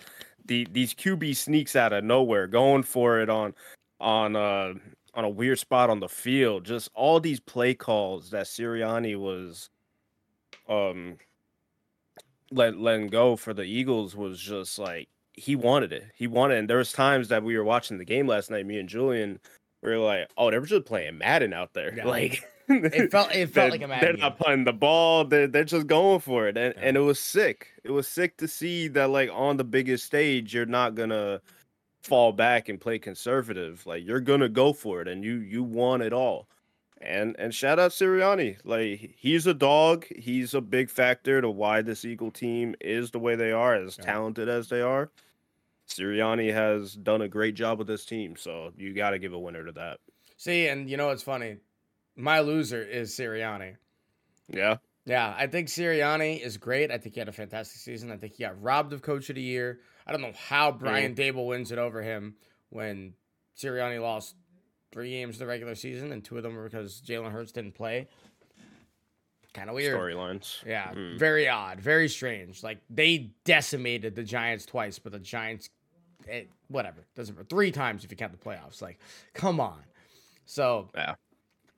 The 0.44 0.66
these 0.70 0.94
QB 0.94 1.36
sneaks 1.36 1.76
out 1.76 1.92
of 1.92 2.04
nowhere, 2.04 2.46
going 2.46 2.82
for 2.82 3.20
it 3.20 3.30
on 3.30 3.54
on 4.00 4.36
uh 4.36 4.74
on 5.14 5.24
a 5.24 5.28
weird 5.28 5.58
spot 5.58 5.90
on 5.90 6.00
the 6.00 6.08
field. 6.08 6.64
Just 6.64 6.90
all 6.94 7.20
these 7.20 7.40
play 7.40 7.74
calls 7.74 8.30
that 8.30 8.46
Sirianni 8.46 9.18
was 9.18 9.70
um 10.68 11.16
let 12.50 12.78
letting 12.78 13.08
go 13.08 13.36
for 13.36 13.52
the 13.52 13.64
Eagles 13.64 14.16
was 14.16 14.40
just 14.40 14.78
like 14.78 15.08
he 15.34 15.56
wanted 15.56 15.92
it. 15.92 16.04
He 16.14 16.26
wanted 16.26 16.54
it. 16.54 16.58
And 16.60 16.70
there 16.70 16.78
was 16.78 16.92
times 16.92 17.28
that 17.28 17.42
we 17.42 17.56
were 17.56 17.64
watching 17.64 17.98
the 17.98 18.04
game 18.04 18.26
last 18.26 18.50
night, 18.50 18.66
me 18.66 18.78
and 18.78 18.88
Julian, 18.88 19.40
we 19.82 19.90
were 19.90 19.98
like, 19.98 20.30
oh, 20.36 20.50
they 20.50 20.58
were 20.58 20.66
just 20.66 20.86
playing 20.86 21.18
Madden 21.18 21.52
out 21.52 21.74
there. 21.74 21.92
Yeah. 21.96 22.06
Like 22.06 22.44
it 22.68 23.10
felt 23.10 23.34
it 23.34 23.50
felt 23.50 23.72
like 23.72 23.82
a 23.82 23.88
Madden. 23.88 24.16
They're 24.16 24.16
not 24.16 24.38
playing 24.38 24.64
the 24.64 24.72
ball. 24.72 25.24
They're 25.24 25.46
they're 25.46 25.64
just 25.64 25.86
going 25.86 26.20
for 26.20 26.48
it. 26.48 26.56
And 26.56 26.74
yeah. 26.76 26.82
and 26.82 26.96
it 26.96 27.00
was 27.00 27.18
sick. 27.18 27.68
It 27.84 27.90
was 27.90 28.08
sick 28.08 28.38
to 28.38 28.48
see 28.48 28.88
that 28.88 29.10
like 29.10 29.30
on 29.32 29.58
the 29.58 29.64
biggest 29.64 30.06
stage, 30.06 30.54
you're 30.54 30.64
not 30.64 30.94
gonna 30.94 31.40
fall 32.04 32.32
back 32.32 32.68
and 32.68 32.80
play 32.80 32.98
conservative. 32.98 33.84
Like 33.86 34.04
you're 34.04 34.20
gonna 34.20 34.48
go 34.48 34.72
for 34.72 35.00
it 35.00 35.08
and 35.08 35.24
you 35.24 35.36
you 35.36 35.62
want 35.62 36.02
it 36.02 36.12
all 36.12 36.48
and 37.04 37.36
and 37.38 37.54
shout 37.54 37.78
out 37.78 37.90
Sirianni. 37.90 38.56
Like 38.64 39.14
he's 39.16 39.46
a 39.46 39.54
dog. 39.54 40.06
He's 40.16 40.54
a 40.54 40.60
big 40.60 40.90
factor 40.90 41.40
to 41.40 41.50
why 41.50 41.82
this 41.82 42.04
Eagle 42.04 42.30
team 42.30 42.74
is 42.80 43.10
the 43.10 43.18
way 43.18 43.36
they 43.36 43.52
are, 43.52 43.74
as 43.74 43.98
yeah. 43.98 44.04
talented 44.04 44.48
as 44.48 44.68
they 44.68 44.80
are. 44.80 45.10
Sirianni 45.88 46.52
has 46.52 46.94
done 46.94 47.22
a 47.22 47.28
great 47.28 47.54
job 47.54 47.78
with 47.78 47.86
this 47.86 48.06
team, 48.06 48.36
so 48.36 48.72
you 48.76 48.94
got 48.94 49.10
to 49.10 49.18
give 49.18 49.34
a 49.34 49.38
winner 49.38 49.64
to 49.64 49.72
that. 49.72 49.98
See, 50.38 50.68
and 50.68 50.88
you 50.88 50.96
know 50.96 51.08
what's 51.08 51.22
funny? 51.22 51.58
My 52.16 52.40
loser 52.40 52.82
is 52.82 53.12
Sirianni. 53.12 53.76
Yeah. 54.48 54.76
Yeah, 55.06 55.34
I 55.36 55.46
think 55.46 55.68
Sirianni 55.68 56.40
is 56.40 56.56
great. 56.56 56.90
I 56.90 56.98
think 56.98 57.14
he 57.14 57.20
had 57.20 57.28
a 57.28 57.32
fantastic 57.32 57.78
season. 57.80 58.10
I 58.10 58.16
think 58.16 58.34
he 58.34 58.44
got 58.44 58.60
robbed 58.62 58.92
of 58.92 59.02
coach 59.02 59.28
of 59.28 59.36
the 59.36 59.42
year. 59.42 59.80
I 60.06 60.12
don't 60.12 60.22
know 60.22 60.32
how 60.36 60.72
Brian. 60.72 61.14
Daboll 61.14 61.48
wins 61.48 61.72
it 61.72 61.78
over 61.78 62.02
him 62.02 62.36
when 62.70 63.12
Sirianni 63.56 64.00
lost 64.00 64.34
three 64.92 65.10
games 65.10 65.38
the 65.38 65.46
regular 65.46 65.74
season, 65.74 66.12
and 66.12 66.24
two 66.24 66.36
of 66.36 66.42
them 66.42 66.54
were 66.54 66.64
because 66.64 67.02
Jalen 67.06 67.32
Hurts 67.32 67.52
didn't 67.52 67.74
play. 67.74 68.08
Kind 69.52 69.68
of 69.68 69.76
weird. 69.76 69.98
Storylines. 69.98 70.64
Yeah, 70.66 70.90
mm. 70.92 71.18
very 71.18 71.48
odd, 71.48 71.80
very 71.80 72.08
strange. 72.08 72.62
Like 72.62 72.78
they 72.90 73.30
decimated 73.44 74.16
the 74.16 74.24
Giants 74.24 74.66
twice, 74.66 74.98
but 74.98 75.12
the 75.12 75.20
Giants, 75.20 75.68
it, 76.26 76.30
eh, 76.30 76.44
whatever, 76.68 77.06
doesn't 77.14 77.48
three 77.48 77.70
times 77.70 78.04
if 78.04 78.10
you 78.10 78.16
count 78.16 78.32
the 78.32 78.38
playoffs. 78.38 78.82
Like, 78.82 78.98
come 79.32 79.60
on. 79.60 79.80
So 80.44 80.88
yeah. 80.94 81.14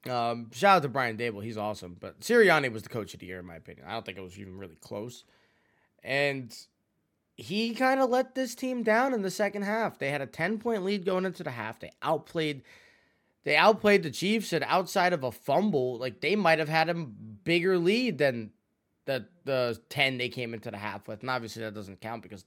Um, 0.08 0.50
shout 0.52 0.76
out 0.76 0.82
to 0.82 0.88
Brian 0.88 1.16
Daboll. 1.16 1.42
he's 1.42 1.56
awesome. 1.56 1.96
But 1.98 2.20
Sirianni 2.20 2.72
was 2.72 2.82
the 2.82 2.88
coach 2.88 3.14
of 3.14 3.20
the 3.20 3.26
year, 3.26 3.40
in 3.40 3.46
my 3.46 3.56
opinion. 3.56 3.86
I 3.86 3.92
don't 3.92 4.04
think 4.04 4.18
it 4.18 4.22
was 4.22 4.38
even 4.38 4.58
really 4.58 4.76
close. 4.76 5.24
And 6.02 6.56
he 7.36 7.74
kind 7.74 8.00
of 8.00 8.10
let 8.10 8.34
this 8.34 8.54
team 8.54 8.82
down 8.82 9.12
in 9.12 9.22
the 9.22 9.30
second 9.30 9.62
half. 9.62 9.98
They 9.98 10.10
had 10.10 10.22
a 10.22 10.26
10 10.26 10.58
point 10.58 10.84
lead 10.84 11.04
going 11.04 11.24
into 11.24 11.42
the 11.42 11.50
half. 11.50 11.80
They 11.80 11.90
outplayed 12.02 12.62
they 13.46 13.54
outplayed 13.54 14.02
the 14.02 14.10
Chiefs, 14.10 14.52
and 14.52 14.64
outside 14.66 15.12
of 15.12 15.22
a 15.22 15.30
fumble, 15.30 15.98
like 15.98 16.20
they 16.20 16.34
might 16.34 16.58
have 16.58 16.68
had 16.68 16.88
a 16.88 16.94
bigger 16.94 17.78
lead 17.78 18.18
than 18.18 18.50
the 19.04 19.24
the 19.44 19.80
ten 19.88 20.18
they 20.18 20.28
came 20.28 20.52
into 20.52 20.68
the 20.72 20.76
half 20.76 21.06
with. 21.06 21.20
And 21.20 21.30
obviously 21.30 21.62
that 21.62 21.72
doesn't 21.72 22.00
count 22.00 22.24
because 22.24 22.44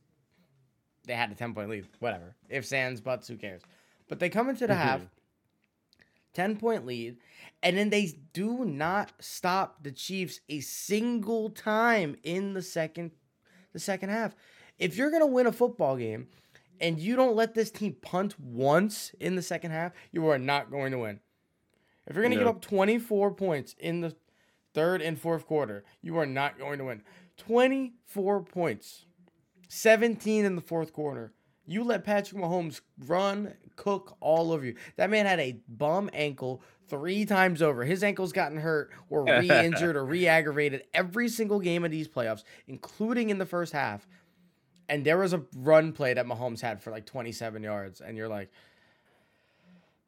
they 1.07 1.13
had 1.13 1.31
a 1.31 1.35
ten 1.35 1.53
point 1.53 1.69
lead. 1.69 1.87
Whatever. 1.99 2.35
If 2.49 2.65
sans 2.65 2.99
buts, 2.99 3.29
who 3.29 3.37
cares? 3.37 3.61
But 4.09 4.19
they 4.19 4.27
come 4.27 4.49
into 4.49 4.67
the 4.67 4.73
mm-hmm. 4.73 4.81
half, 4.81 5.01
ten 6.39 6.55
point 6.57 6.85
lead, 6.85 7.17
and 7.61 7.77
then 7.77 7.89
they 7.89 8.13
do 8.33 8.63
not 8.65 9.11
stop 9.19 9.83
the 9.83 9.91
Chiefs 9.91 10.39
a 10.47 10.59
single 10.61 11.49
time 11.49 12.15
in 12.23 12.53
the 12.53 12.61
second 12.61 13.11
the 13.73 13.79
second 13.79 14.09
half. 14.09 14.35
If 14.77 14.95
you're 14.95 15.11
gonna 15.11 15.27
win 15.27 15.47
a 15.47 15.51
football 15.51 15.97
game, 15.97 16.27
and 16.79 16.99
you 16.99 17.15
don't 17.15 17.35
let 17.35 17.53
this 17.53 17.71
team 17.71 17.95
punt 18.01 18.39
once 18.39 19.13
in 19.19 19.35
the 19.35 19.41
second 19.41 19.71
half, 19.71 19.91
you 20.11 20.27
are 20.27 20.39
not 20.39 20.71
going 20.71 20.91
to 20.91 20.99
win. 20.99 21.19
If 22.07 22.15
you're 22.15 22.23
going 22.23 22.31
to 22.31 22.37
no. 22.37 22.45
give 22.45 22.55
up 22.55 22.61
24 22.61 23.33
points 23.33 23.75
in 23.77 24.01
the 24.01 24.15
third 24.73 25.01
and 25.01 25.19
fourth 25.19 25.45
quarter, 25.45 25.83
you 26.01 26.17
are 26.17 26.25
not 26.25 26.57
going 26.57 26.79
to 26.79 26.85
win. 26.85 27.03
24 27.37 28.43
points, 28.43 29.05
17 29.67 30.45
in 30.45 30.55
the 30.55 30.61
fourth 30.61 30.93
quarter. 30.93 31.33
You 31.69 31.83
let 31.83 32.03
Patrick 32.03 32.41
Mahomes 32.41 32.81
run, 33.05 33.53
cook 33.75 34.17
all 34.21 34.51
over 34.51 34.65
you. 34.65 34.73
That 34.95 35.11
man 35.11 35.27
had 35.27 35.39
a 35.39 35.59
bum 35.67 36.09
ankle 36.13 36.63
three 36.87 37.25
times 37.25 37.61
over. 37.61 37.85
His 37.85 38.03
ankle's 38.03 38.33
gotten 38.33 38.57
hurt 38.57 38.89
or 39.11 39.23
re 39.23 39.47
injured 39.47 39.95
or 39.95 40.03
re 40.03 40.27
aggravated 40.27 40.85
every 40.95 41.29
single 41.29 41.59
game 41.59 41.85
of 41.85 41.91
these 41.91 42.07
playoffs, 42.07 42.43
including 42.67 43.29
in 43.29 43.37
the 43.37 43.45
first 43.45 43.71
half. 43.71 44.07
And 44.89 45.05
there 45.05 45.19
was 45.19 45.31
a 45.33 45.43
run 45.55 45.93
play 45.93 46.15
that 46.15 46.25
Mahomes 46.25 46.59
had 46.59 46.81
for 46.81 46.89
like 46.89 47.05
27 47.05 47.61
yards. 47.61 48.01
And 48.01 48.17
you're 48.17 48.27
like, 48.27 48.49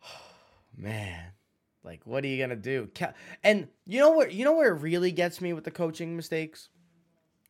man, 0.76 1.26
like, 1.84 2.02
what 2.06 2.24
are 2.24 2.28
you 2.28 2.38
going 2.38 2.50
to 2.50 2.56
do? 2.56 2.90
And 3.44 3.68
you 3.86 4.00
know 4.00 4.10
what? 4.10 4.34
You 4.34 4.46
know 4.46 4.56
where 4.56 4.76
it 4.76 4.82
really 4.82 5.12
gets 5.12 5.42
me 5.42 5.54
with 5.54 5.66
the 5.66 5.72
coaching 5.72 6.16
mistakes? 6.16 6.70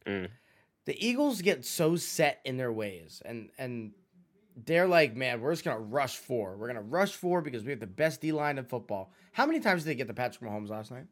Mm. 0.05 0.27
The 0.83 1.07
Eagles 1.07 1.41
get 1.41 1.63
so 1.63 1.95
set 1.95 2.41
in 2.43 2.57
their 2.57 2.73
ways. 2.73 3.21
And, 3.23 3.51
and, 3.57 3.93
they're 4.65 4.87
like, 4.87 5.15
man, 5.15 5.41
we're 5.41 5.51
just 5.51 5.63
gonna 5.63 5.79
rush 5.79 6.17
four. 6.17 6.57
We're 6.57 6.67
gonna 6.67 6.81
rush 6.81 7.13
four 7.13 7.41
because 7.41 7.63
we 7.63 7.71
have 7.71 7.79
the 7.79 7.87
best 7.87 8.21
D 8.21 8.31
line 8.31 8.57
in 8.57 8.65
football. 8.65 9.11
How 9.31 9.45
many 9.45 9.59
times 9.59 9.83
did 9.83 9.89
they 9.91 9.95
get 9.95 10.07
the 10.07 10.13
Patrick 10.13 10.49
Mahomes 10.49 10.69
last 10.69 10.91
night? 10.91 11.05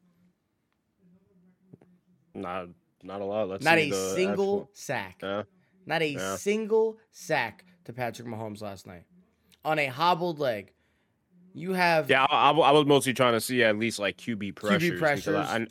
Not 2.34 2.68
not 3.04 3.22
a 3.22 3.26
lot. 3.26 3.48
Let's 3.48 3.64
not 3.64 3.78
a 3.78 3.92
single 4.16 4.62
actual- 4.64 4.70
sack. 4.74 5.20
Yeah. 5.24 5.44
Not 5.86 6.02
a 6.02 6.08
Yeah. 6.10 6.36
single 6.36 6.98
sack 7.12 7.66
to 7.86 7.94
Patrick 7.94 8.28
Mahomes 8.28 8.62
last 8.62 8.86
night 8.86 9.06
on 9.64 9.80
a 9.80 9.86
hobbled 9.88 10.40
leg. 10.40 10.74
You 11.54 11.74
have 11.74 12.10
Yeah, 12.10 12.26
I, 12.30 12.52
I, 12.52 12.72
was 12.72 12.86
mostly 12.86 13.14
trying 13.14 13.34
to 13.34 13.42
see 13.42 13.64
at 13.64 13.78
least 13.78 13.98
like 14.00 14.18
QB 14.18 14.56
pressures. 14.56 14.82
because 14.92 15.00
pressures. 15.00 15.36
I, 15.36 15.58
I- 15.62 15.68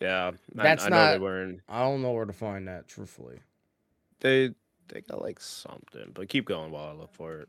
yeah, 0.00 0.28
I- 0.58 0.62
That's 0.62 0.84
I, 0.84 0.88
know 0.88 1.12
they 1.12 1.18
weren't. 1.18 1.60
I 1.68 1.80
don't 1.82 2.00
know 2.02 2.12
where 2.12 2.24
to 2.24 2.32
find 2.32 2.66
that. 2.68 2.88
Truthfully, 2.88 3.40
They 4.20 4.54
they 4.88 5.00
got 5.00 5.22
like 5.22 5.40
something, 5.40 6.10
but 6.14 6.28
keep 6.28 6.46
going 6.46 6.70
while 6.70 6.88
I 6.88 6.92
look 6.92 7.12
for 7.14 7.40
it. 7.40 7.48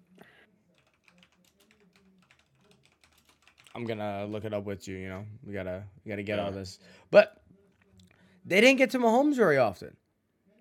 I'm 3.75 3.85
gonna 3.85 4.25
look 4.25 4.45
it 4.45 4.53
up 4.53 4.65
with 4.65 4.87
you. 4.87 4.97
You 4.97 5.09
know, 5.09 5.25
we 5.45 5.53
gotta 5.53 5.83
we 6.05 6.09
gotta 6.09 6.23
get 6.23 6.39
all 6.39 6.51
this, 6.51 6.79
but 7.09 7.41
they 8.45 8.61
didn't 8.61 8.77
get 8.77 8.91
to 8.91 8.99
Mahomes 8.99 9.35
very 9.35 9.57
often. 9.57 9.95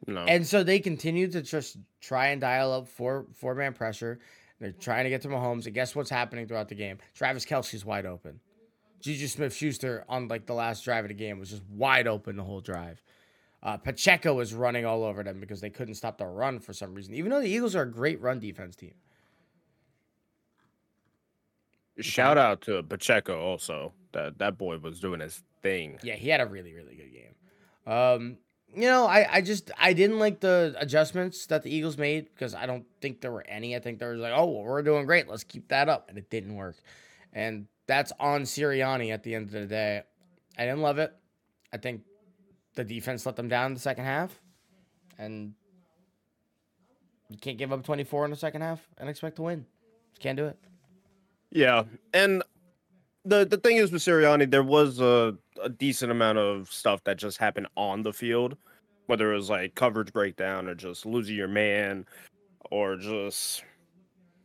No, 0.06 0.24
And 0.24 0.44
so 0.44 0.64
they 0.64 0.80
continue 0.80 1.30
to 1.30 1.42
just 1.42 1.76
try 2.00 2.28
and 2.28 2.40
dial 2.40 2.72
up 2.72 2.88
four 2.88 3.26
four 3.34 3.54
man 3.54 3.72
pressure. 3.72 4.18
They're 4.58 4.72
trying 4.72 5.04
to 5.04 5.10
get 5.10 5.22
to 5.22 5.28
Mahomes. 5.28 5.66
And 5.66 5.74
guess 5.74 5.94
what's 5.94 6.10
happening 6.10 6.46
throughout 6.46 6.68
the 6.68 6.74
game? 6.74 6.98
Travis 7.14 7.44
Kelce's 7.44 7.84
wide 7.84 8.06
open. 8.06 8.40
Juju 9.00 9.26
Smith 9.26 9.54
Schuster 9.54 10.04
on 10.08 10.28
like 10.28 10.46
the 10.46 10.54
last 10.54 10.84
drive 10.84 11.04
of 11.04 11.08
the 11.08 11.14
game 11.14 11.38
was 11.38 11.50
just 11.50 11.62
wide 11.68 12.06
open 12.06 12.36
the 12.36 12.44
whole 12.44 12.60
drive. 12.60 13.02
Uh, 13.62 13.76
Pacheco 13.76 14.34
was 14.34 14.52
running 14.54 14.84
all 14.84 15.04
over 15.04 15.22
them 15.22 15.38
because 15.38 15.60
they 15.60 15.70
couldn't 15.70 15.94
stop 15.94 16.18
the 16.18 16.26
run 16.26 16.58
for 16.58 16.72
some 16.72 16.94
reason, 16.94 17.14
even 17.14 17.30
though 17.30 17.40
the 17.40 17.48
Eagles 17.48 17.76
are 17.76 17.82
a 17.82 17.90
great 17.90 18.20
run 18.20 18.40
defense 18.40 18.74
team. 18.74 18.94
shout 22.00 22.38
out 22.38 22.62
to 22.62 22.82
Pacheco 22.82 23.40
also. 23.40 23.92
That 24.12 24.38
that 24.38 24.58
boy 24.58 24.78
was 24.78 25.00
doing 25.00 25.20
his 25.20 25.42
thing. 25.62 25.98
Yeah, 26.02 26.14
he 26.14 26.28
had 26.28 26.40
a 26.40 26.46
really, 26.46 26.74
really 26.74 26.96
good 26.96 27.12
game. 27.12 27.92
Um, 27.92 28.38
you 28.74 28.88
know, 28.88 29.06
I, 29.06 29.36
I 29.36 29.40
just 29.40 29.70
I 29.78 29.92
didn't 29.92 30.18
like 30.18 30.40
the 30.40 30.74
adjustments 30.78 31.46
that 31.46 31.62
the 31.62 31.74
Eagles 31.74 31.96
made 31.96 32.28
because 32.34 32.54
I 32.54 32.66
don't 32.66 32.84
think 33.00 33.20
there 33.20 33.32
were 33.32 33.44
any. 33.46 33.76
I 33.76 33.78
think 33.78 33.98
there 33.98 34.10
was 34.10 34.20
like, 34.20 34.32
oh, 34.34 34.46
well, 34.46 34.64
we're 34.64 34.82
doing 34.82 35.06
great. 35.06 35.28
Let's 35.28 35.44
keep 35.44 35.68
that 35.68 35.88
up, 35.88 36.08
and 36.08 36.18
it 36.18 36.30
didn't 36.30 36.56
work. 36.56 36.76
And 37.32 37.66
that's 37.86 38.12
on 38.18 38.42
Sirianni 38.42 39.12
at 39.12 39.22
the 39.22 39.34
end 39.34 39.46
of 39.46 39.52
the 39.52 39.66
day. 39.66 40.02
I 40.58 40.64
didn't 40.64 40.82
love 40.82 40.98
it. 40.98 41.14
I 41.72 41.78
think 41.78 42.02
the 42.74 42.84
defense 42.84 43.26
let 43.26 43.36
them 43.36 43.48
down 43.48 43.66
in 43.66 43.74
the 43.74 43.80
second 43.80 44.04
half, 44.04 44.40
and 45.18 45.54
you 47.28 47.38
can't 47.38 47.58
give 47.58 47.72
up 47.72 47.84
24 47.84 48.26
in 48.26 48.30
the 48.30 48.36
second 48.36 48.62
half 48.62 48.86
and 48.98 49.08
expect 49.08 49.36
to 49.36 49.42
win. 49.42 49.66
Just 50.10 50.22
can't 50.22 50.36
do 50.36 50.46
it. 50.46 50.58
Yeah, 51.50 51.84
and 52.14 52.42
the 53.24 53.44
the 53.44 53.58
thing 53.58 53.76
is 53.76 53.92
with 53.92 54.02
Sirianni, 54.02 54.50
there 54.50 54.62
was 54.62 55.00
a, 55.00 55.36
a 55.62 55.68
decent 55.68 56.10
amount 56.10 56.38
of 56.38 56.70
stuff 56.72 57.04
that 57.04 57.18
just 57.18 57.38
happened 57.38 57.68
on 57.76 58.02
the 58.02 58.12
field, 58.12 58.56
whether 59.06 59.32
it 59.32 59.36
was 59.36 59.50
like 59.50 59.74
coverage 59.74 60.12
breakdown 60.12 60.68
or 60.68 60.74
just 60.74 61.04
losing 61.06 61.36
your 61.36 61.48
man, 61.48 62.06
or 62.70 62.96
just 62.96 63.64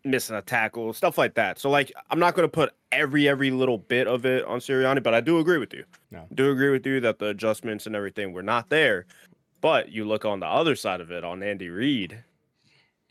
missing 0.10 0.36
a 0.36 0.42
tackle, 0.42 0.94
stuff 0.94 1.18
like 1.18 1.36
that. 1.36 1.60
So 1.60 1.70
like, 1.70 1.92
I'm 2.10 2.20
not 2.20 2.36
gonna 2.36 2.48
put 2.48 2.74
every 2.92 3.28
every 3.28 3.52
little 3.52 3.78
bit 3.78 4.08
of 4.08 4.26
it 4.26 4.44
on 4.46 4.60
Sirianni, 4.60 5.04
but 5.04 5.14
I 5.14 5.22
do 5.22 5.40
agree 5.40 5.58
with 5.58 5.74
you. 5.74 5.84
No. 6.12 6.26
do 6.34 6.52
agree 6.52 6.70
with 6.72 6.86
you 6.86 7.00
that 7.02 7.20
the 7.20 7.28
adjustments 7.28 7.86
and 7.86 7.96
everything 7.96 8.34
were 8.34 8.44
not 8.44 8.70
there. 8.70 9.06
But 9.62 9.90
you 9.92 10.06
look 10.06 10.24
on 10.26 10.40
the 10.40 10.46
other 10.46 10.76
side 10.76 11.02
of 11.02 11.12
it 11.12 11.24
on 11.24 11.42
Andy 11.44 11.70
Reid, 11.70 12.24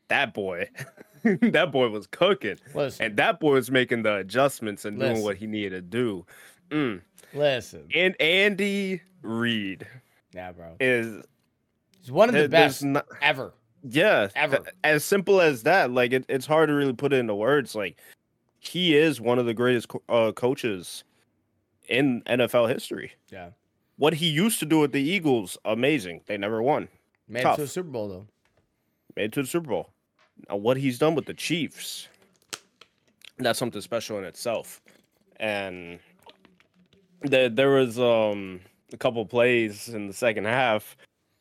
that 0.09 0.33
boy, 0.33 0.69
that 1.25 1.73
boy 1.73 1.88
was 1.88 2.07
cooking. 2.07 2.57
Listen, 2.75 3.07
And 3.07 3.17
that 3.17 3.41
boy 3.41 3.55
was 3.55 3.71
making 3.71 4.03
the 4.05 4.17
adjustments 4.17 4.85
and 4.85 4.99
doing 5.00 5.23
what 5.23 5.37
he 5.37 5.47
needed 5.47 5.71
to 5.71 5.83
do. 5.83 6.26
Mm. 6.71 7.00
listen. 7.35 7.88
And 7.95 8.21
Andy 8.21 9.03
Reid 9.23 9.87
Yeah, 10.33 10.53
bro. 10.53 10.76
is 10.81 11.25
He's 12.00 12.12
one 12.12 12.29
of 12.29 12.35
the 12.37 12.49
best 12.49 12.85
not- 12.85 13.07
ever. 13.21 13.53
Yeah, 13.83 14.28
Ever. 14.35 14.59
th- 14.59 14.68
as 14.85 15.04
simple 15.04 15.40
as 15.40 15.62
that. 15.64 15.90
Like 15.90 16.12
it, 16.12 16.25
it's 16.28 16.47
hard 16.47 16.68
to 16.68 16.75
really 16.75 16.92
put 16.92 17.12
it 17.12 17.16
into 17.16 17.35
words. 17.35 17.75
Like 17.75 17.99
he 18.59 18.97
is 18.97 19.21
one 19.21 19.38
of 19.38 19.47
the 19.47 19.54
greatest 19.54 19.88
co- 19.88 20.02
uh, 20.09 20.33
coaches 20.33 21.04
in 21.88 22.23
NFL 22.23 22.68
history. 22.68 23.12
Yeah. 23.30 23.50
What 23.97 24.14
he 24.14 24.26
used 24.26 24.59
to 24.61 24.66
do 24.66 24.78
with 24.80 24.92
the 24.92 25.00
Eagles, 25.00 25.56
amazing. 25.64 26.21
They 26.26 26.37
never 26.37 26.61
won. 26.62 26.88
Made 27.28 27.45
it 27.47 27.54
to 27.56 27.62
the 27.62 27.68
Super 27.68 27.88
Bowl 27.88 28.09
though. 28.09 28.26
Made 29.16 29.25
it 29.26 29.33
to 29.33 29.42
the 29.42 29.49
Super 29.49 29.68
Bowl. 29.68 29.90
Now, 30.49 30.56
what 30.56 30.76
he's 30.76 30.99
done 30.99 31.14
with 31.14 31.25
the 31.25 31.33
Chiefs, 31.35 32.09
that's 33.38 33.59
something 33.59 33.80
special 33.80 34.18
in 34.18 34.25
itself. 34.25 34.80
And 35.40 35.99
there, 37.23 37.49
there 37.49 37.71
was 37.71 37.99
um 37.99 38.61
a 38.92 38.97
couple 38.97 39.25
plays 39.26 39.88
in 39.88 40.06
the 40.06 40.12
second 40.12 40.45
half 40.45 40.97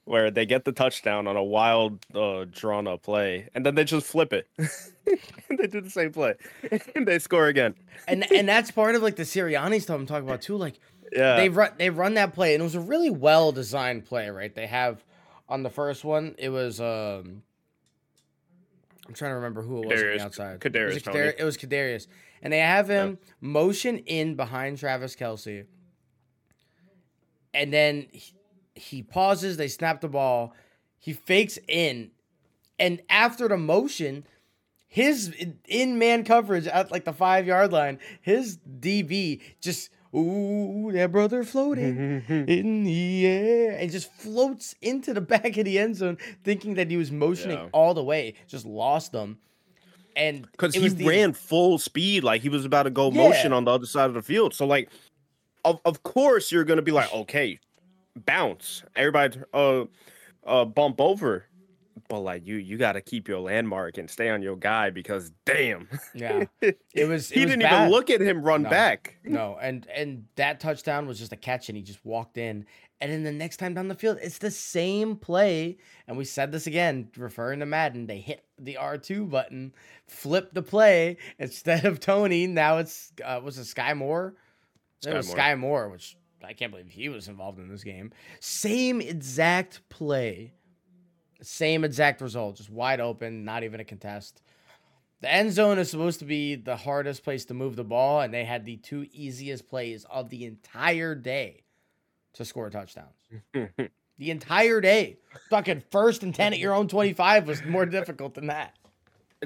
where 0.06 0.32
they 0.32 0.46
get 0.46 0.66
the 0.66 0.72
touchdown 0.72 1.28
on 1.28 1.36
a 1.36 1.44
wild 1.44 2.00
uh, 2.16 2.46
drawn 2.50 2.88
up 2.88 3.04
play, 3.04 3.50
and 3.54 3.66
then 3.66 3.76
they 3.76 3.84
just 3.84 4.06
flip 4.08 4.32
it. 4.34 4.48
and 4.58 4.70
they 5.60 5.68
do 5.68 5.82
the 5.82 5.90
same 5.90 6.12
play, 6.12 6.36
and 6.96 7.08
they 7.08 7.20
score 7.20 7.48
again. 7.48 7.76
And 8.08 8.32
and 8.32 8.48
that's 8.48 8.72
part 8.72 8.96
of 8.96 9.02
like 9.02 9.16
the 9.16 9.24
Sirianni 9.24 9.82
stuff 9.82 10.00
I'm 10.00 10.06
talking 10.06 10.28
about 10.28 10.42
too. 10.42 10.58
Like 10.58 10.80
Yeah, 11.12 11.36
they 11.36 11.50
run 11.50 11.72
they 11.78 11.90
run 11.90 12.14
that 12.16 12.34
play 12.34 12.54
and 12.54 12.62
it 12.62 12.64
was 12.64 12.76
a 12.76 12.80
really 12.80 13.10
well 13.10 13.52
designed 13.52 14.06
play, 14.06 14.30
right? 14.30 14.54
They 14.54 14.68
have 14.68 15.04
on 15.50 15.64
the 15.64 15.70
first 15.70 16.04
one, 16.04 16.36
it 16.38 16.50
was 16.50 16.80
um 16.80 17.42
I'm 19.08 19.14
trying 19.14 19.32
to 19.32 19.36
remember 19.36 19.62
who 19.62 19.84
it 19.84 19.88
was 19.88 20.02
on 20.02 20.06
Kadarius- 20.08 20.18
the 20.18 20.24
outside. 20.26 20.60
Kadarius 20.60 20.90
it 20.90 20.94
was, 20.94 21.04
Toney. 21.04 21.18
Kadar- 21.20 21.36
it 21.40 21.44
was 21.44 21.58
Kadarius. 21.58 22.08
And 22.42 22.54
they 22.54 22.60
have 22.60 22.88
him 22.90 23.18
motion 23.42 24.00
in 24.00 24.36
behind 24.36 24.78
Travis 24.78 25.16
Kelce. 25.16 25.66
And 27.54 27.72
then 27.74 28.08
he, 28.12 28.34
he 28.75 29.01
pauses, 29.01 29.58
they 29.58 29.67
snap 29.67 30.01
the 30.01 30.08
ball, 30.10 30.53
he 31.00 31.13
fakes 31.13 31.58
in, 31.67 32.12
and 32.77 33.01
after 33.10 33.48
the 33.48 33.58
motion, 33.58 34.25
his 34.88 35.34
in 35.67 35.98
man 35.98 36.24
coverage 36.24 36.67
at 36.67 36.91
like 36.91 37.05
the 37.05 37.13
five 37.13 37.46
yard 37.48 37.72
line, 37.72 38.00
his 38.22 38.58
DB 38.79 39.41
just 39.62 39.89
ooh 40.15 40.91
that 40.94 41.12
brother 41.12 41.44
floating 41.44 42.24
in 42.48 42.84
the 42.86 43.25
air 43.27 43.77
and 43.77 43.91
just 43.91 44.12
floats 44.13 44.74
into 44.82 45.13
the 45.13 45.22
back 45.34 45.58
of 45.58 45.65
the 45.65 45.77
end 45.79 45.96
zone, 45.98 46.17
thinking 46.44 46.75
that 46.75 46.89
he 46.89 46.98
was 46.98 47.12
motioning 47.12 47.58
Yeah. 47.58 47.70
all 47.74 47.94
the 47.94 48.03
way, 48.03 48.36
just 48.48 48.65
lost 48.65 49.12
them. 49.12 49.38
And 50.17 50.50
because 50.51 50.74
he 50.74 50.88
the- 50.88 51.05
ran 51.05 51.34
full 51.34 51.77
speed, 51.77 52.24
like 52.24 52.41
he 52.41 52.48
was 52.50 52.63
about 52.63 52.84
to 52.84 52.89
go 52.89 53.12
Yeah. 53.12 53.17
motion 53.17 53.51
on 53.53 53.65
the 53.65 53.72
other 53.72 53.86
side 53.86 54.08
of 54.08 54.13
the 54.13 54.22
field. 54.22 54.53
So 54.53 54.65
like, 54.65 54.89
of 55.65 55.79
of 55.84 56.03
course 56.03 56.51
you're 56.51 56.63
gonna 56.63 56.82
be 56.82 56.91
like, 56.91 57.13
okay, 57.13 57.60
bounce, 58.15 58.84
everybody, 58.95 59.39
uh, 59.53 59.86
uh, 60.45 60.65
bump 60.65 61.01
over, 61.01 61.45
but 62.07 62.19
like 62.19 62.45
you 62.45 62.55
you 62.57 62.77
got 62.77 62.93
to 62.93 63.01
keep 63.01 63.27
your 63.27 63.39
landmark 63.39 63.98
and 63.98 64.10
stay 64.10 64.29
on 64.29 64.41
your 64.41 64.55
guy 64.55 64.89
because 64.89 65.31
damn, 65.45 65.88
Yeah, 66.13 66.45
it 66.62 67.07
was. 67.07 67.31
It 67.31 67.36
he 67.36 67.41
was 67.45 67.51
didn't 67.51 67.63
bad. 67.63 67.81
even 67.81 67.91
look 67.91 68.10
at 68.10 68.22
him 68.22 68.41
run 68.43 68.63
No. 68.63 68.69
back. 68.69 69.17
No, 69.24 69.57
and 69.62 69.88
and 69.88 70.25
that 70.36 70.60
touchdown 70.60 71.07
was 71.07 71.17
just 71.19 71.31
a 71.34 71.38
catch, 71.38 71.69
and 71.69 71.75
he 71.77 71.84
just 71.84 72.03
walked 72.05 72.38
in. 72.38 72.65
And 73.01 73.12
then 73.12 73.24
the 73.24 73.31
next 73.31 73.57
time 73.57 73.74
down 73.74 73.89
the 73.89 73.95
field, 73.95 74.19
it's 74.22 74.38
the 74.38 74.50
same 74.50 75.17
play. 75.17 75.77
And 76.07 76.15
we 76.17 76.24
said 76.24 76.53
this 76.53 76.65
again, 76.65 77.10
referring 77.17 77.60
to 77.60 77.65
Madden. 77.65 78.07
They 78.07 78.19
hit 78.19 78.45
the 78.57 78.77
R 78.77 78.98
two 78.98 79.25
button, 79.25 79.74
flip 80.07 80.53
the 80.53 80.62
play 80.63 81.17
instead 81.38 81.84
of 81.86 82.00
Toney. 82.00 82.48
Now 82.48 82.77
it's 82.77 83.12
uh, 83.24 83.41
was 83.43 83.57
it 83.57 83.63
Skyy 83.63 83.98
Moore? 83.98 84.36
It 85.05 85.13
was 85.13 85.27
Moore. 85.27 85.36
Sky 85.36 85.55
Moore, 85.55 85.89
which 85.89 86.15
I 86.46 86.54
can't 86.54 86.72
believe 86.72 86.88
he 86.88 87.10
was 87.10 87.28
involved 87.28 87.60
in 87.60 87.68
this 87.68 87.84
game. 87.84 88.12
Same 88.40 89.02
exact 89.02 89.82
play, 89.90 90.54
same 91.42 91.84
exact 91.84 92.22
result, 92.22 92.58
just 92.58 92.70
wide 92.70 93.00
open, 93.00 93.44
not 93.44 93.64
even 93.64 93.80
a 93.80 93.84
contest. 93.86 94.42
The 95.22 95.32
end 95.32 95.52
zone 95.54 95.80
is 95.80 95.90
supposed 95.90 96.20
to 96.20 96.25
be 96.25 96.56
the 96.56 96.75
hardest 96.75 97.24
place 97.24 97.46
to 97.46 97.54
move 97.54 97.75
the 97.75 97.84
ball, 97.84 98.22
and 98.22 98.34
they 98.34 98.46
had 98.46 98.66
the 98.66 98.78
two 98.78 99.08
easiest 99.12 99.68
plays 99.68 100.06
of 100.10 100.30
the 100.30 100.46
entire 100.46 101.16
day 101.16 101.64
to 102.34 102.46
score 102.46 102.70
touchdowns. 102.70 103.16
The 104.18 104.32
entire 104.32 104.80
day. 104.80 105.18
Fucking 105.50 105.84
first 105.92 106.24
and 106.24 106.34
10 106.34 106.54
at 106.54 106.60
your 106.60 106.74
own 106.74 106.88
25 106.88 107.48
was 107.50 107.62
more 107.66 107.86
difficult 107.86 108.34
than 108.34 108.48
that. 108.48 108.74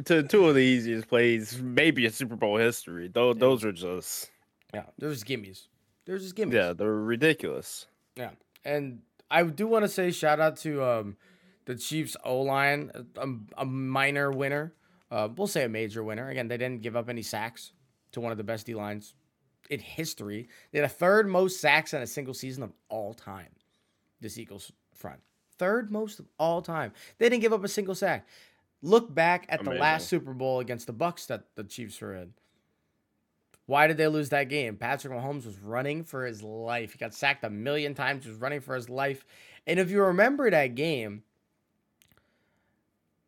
To 0.05 0.21
two 0.21 0.47
of 0.47 0.53
the 0.53 0.61
easiest 0.61 1.07
plays, 1.07 1.59
maybe 1.59 2.05
in 2.05 2.11
Super 2.11 2.35
Bowl 2.35 2.57
history. 2.57 3.07
Those 3.07 3.35
Yeah. 3.35 3.39
those 3.39 3.65
are 3.65 3.71
just 3.71 4.29
Yeah, 4.71 4.83
those 4.99 5.21
there's 5.21 5.23
gimmies. 5.23 5.67
There's 6.09 6.23
just 6.23 6.35
gimmies. 6.35 6.53
yeah, 6.53 6.73
they're 6.73 6.91
ridiculous. 6.91 7.85
Yeah, 8.15 8.31
and 8.65 9.01
I 9.29 9.43
do 9.43 9.67
want 9.67 9.83
to 9.83 9.87
say 9.89 10.09
shout 10.09 10.39
out 10.39 10.57
to 10.57 10.83
um, 10.83 11.17
the 11.65 11.75
Chiefs 11.75 12.17
O 12.25 12.41
line, 12.41 12.89
a, 13.15 13.27
a 13.59 13.65
minor 13.65 14.31
winner. 14.31 14.73
Uh, 15.11 15.29
we'll 15.35 15.45
say 15.45 15.65
a 15.65 15.69
major 15.69 16.03
winner. 16.03 16.27
Again, 16.27 16.47
they 16.47 16.57
didn't 16.57 16.81
give 16.81 16.95
up 16.95 17.09
any 17.09 17.21
sacks 17.21 17.73
to 18.13 18.21
one 18.21 18.31
of 18.31 18.39
the 18.39 18.43
best 18.43 18.65
D 18.65 18.73
lines 18.73 19.13
in 19.69 19.79
history. 19.79 20.49
They 20.71 20.79
had 20.79 20.85
a 20.85 20.89
third 20.89 21.27
most 21.27 21.61
sacks 21.61 21.93
in 21.93 22.01
a 22.01 22.07
single 22.07 22.33
season 22.33 22.63
of 22.63 22.73
all 22.89 23.13
time. 23.13 23.49
This 24.19 24.39
Eagles 24.39 24.71
front, 24.95 25.19
third 25.59 25.91
most 25.91 26.19
of 26.19 26.25
all 26.39 26.63
time. 26.63 26.91
They 27.19 27.29
didn't 27.29 27.43
give 27.43 27.53
up 27.53 27.63
a 27.63 27.67
single 27.67 27.93
sack. 27.93 28.27
Look 28.81 29.13
back 29.13 29.45
at 29.47 29.63
the 29.63 29.73
last 29.73 30.07
Super 30.07 30.33
Bowl 30.33 30.59
against 30.59 30.87
the 30.87 30.93
Bucks 30.93 31.27
that 31.27 31.43
the 31.55 31.65
Chiefs 31.65 32.01
were 32.01 32.15
in. 32.15 32.33
Why 33.69 33.85
did 33.85 33.97
they 33.97 34.07
lose 34.07 34.29
that 34.29 34.49
game? 34.49 34.77
Patrick 34.77 35.13
Mahomes 35.13 35.45
was 35.45 35.59
running 35.59 36.03
for 36.03 36.25
his 36.25 36.41
life. 36.41 36.93
He 36.93 36.97
got 36.97 37.13
sacked 37.13 37.43
a 37.43 37.51
million 37.51 37.93
times. 37.93 38.23
He 38.23 38.31
was 38.31 38.39
running 38.39 38.61
for 38.61 38.73
his 38.73 38.89
life. 38.89 39.23
And 39.67 39.79
if 39.79 39.91
you 39.91 40.01
remember 40.01 40.49
that 40.49 40.73
game, 40.73 41.21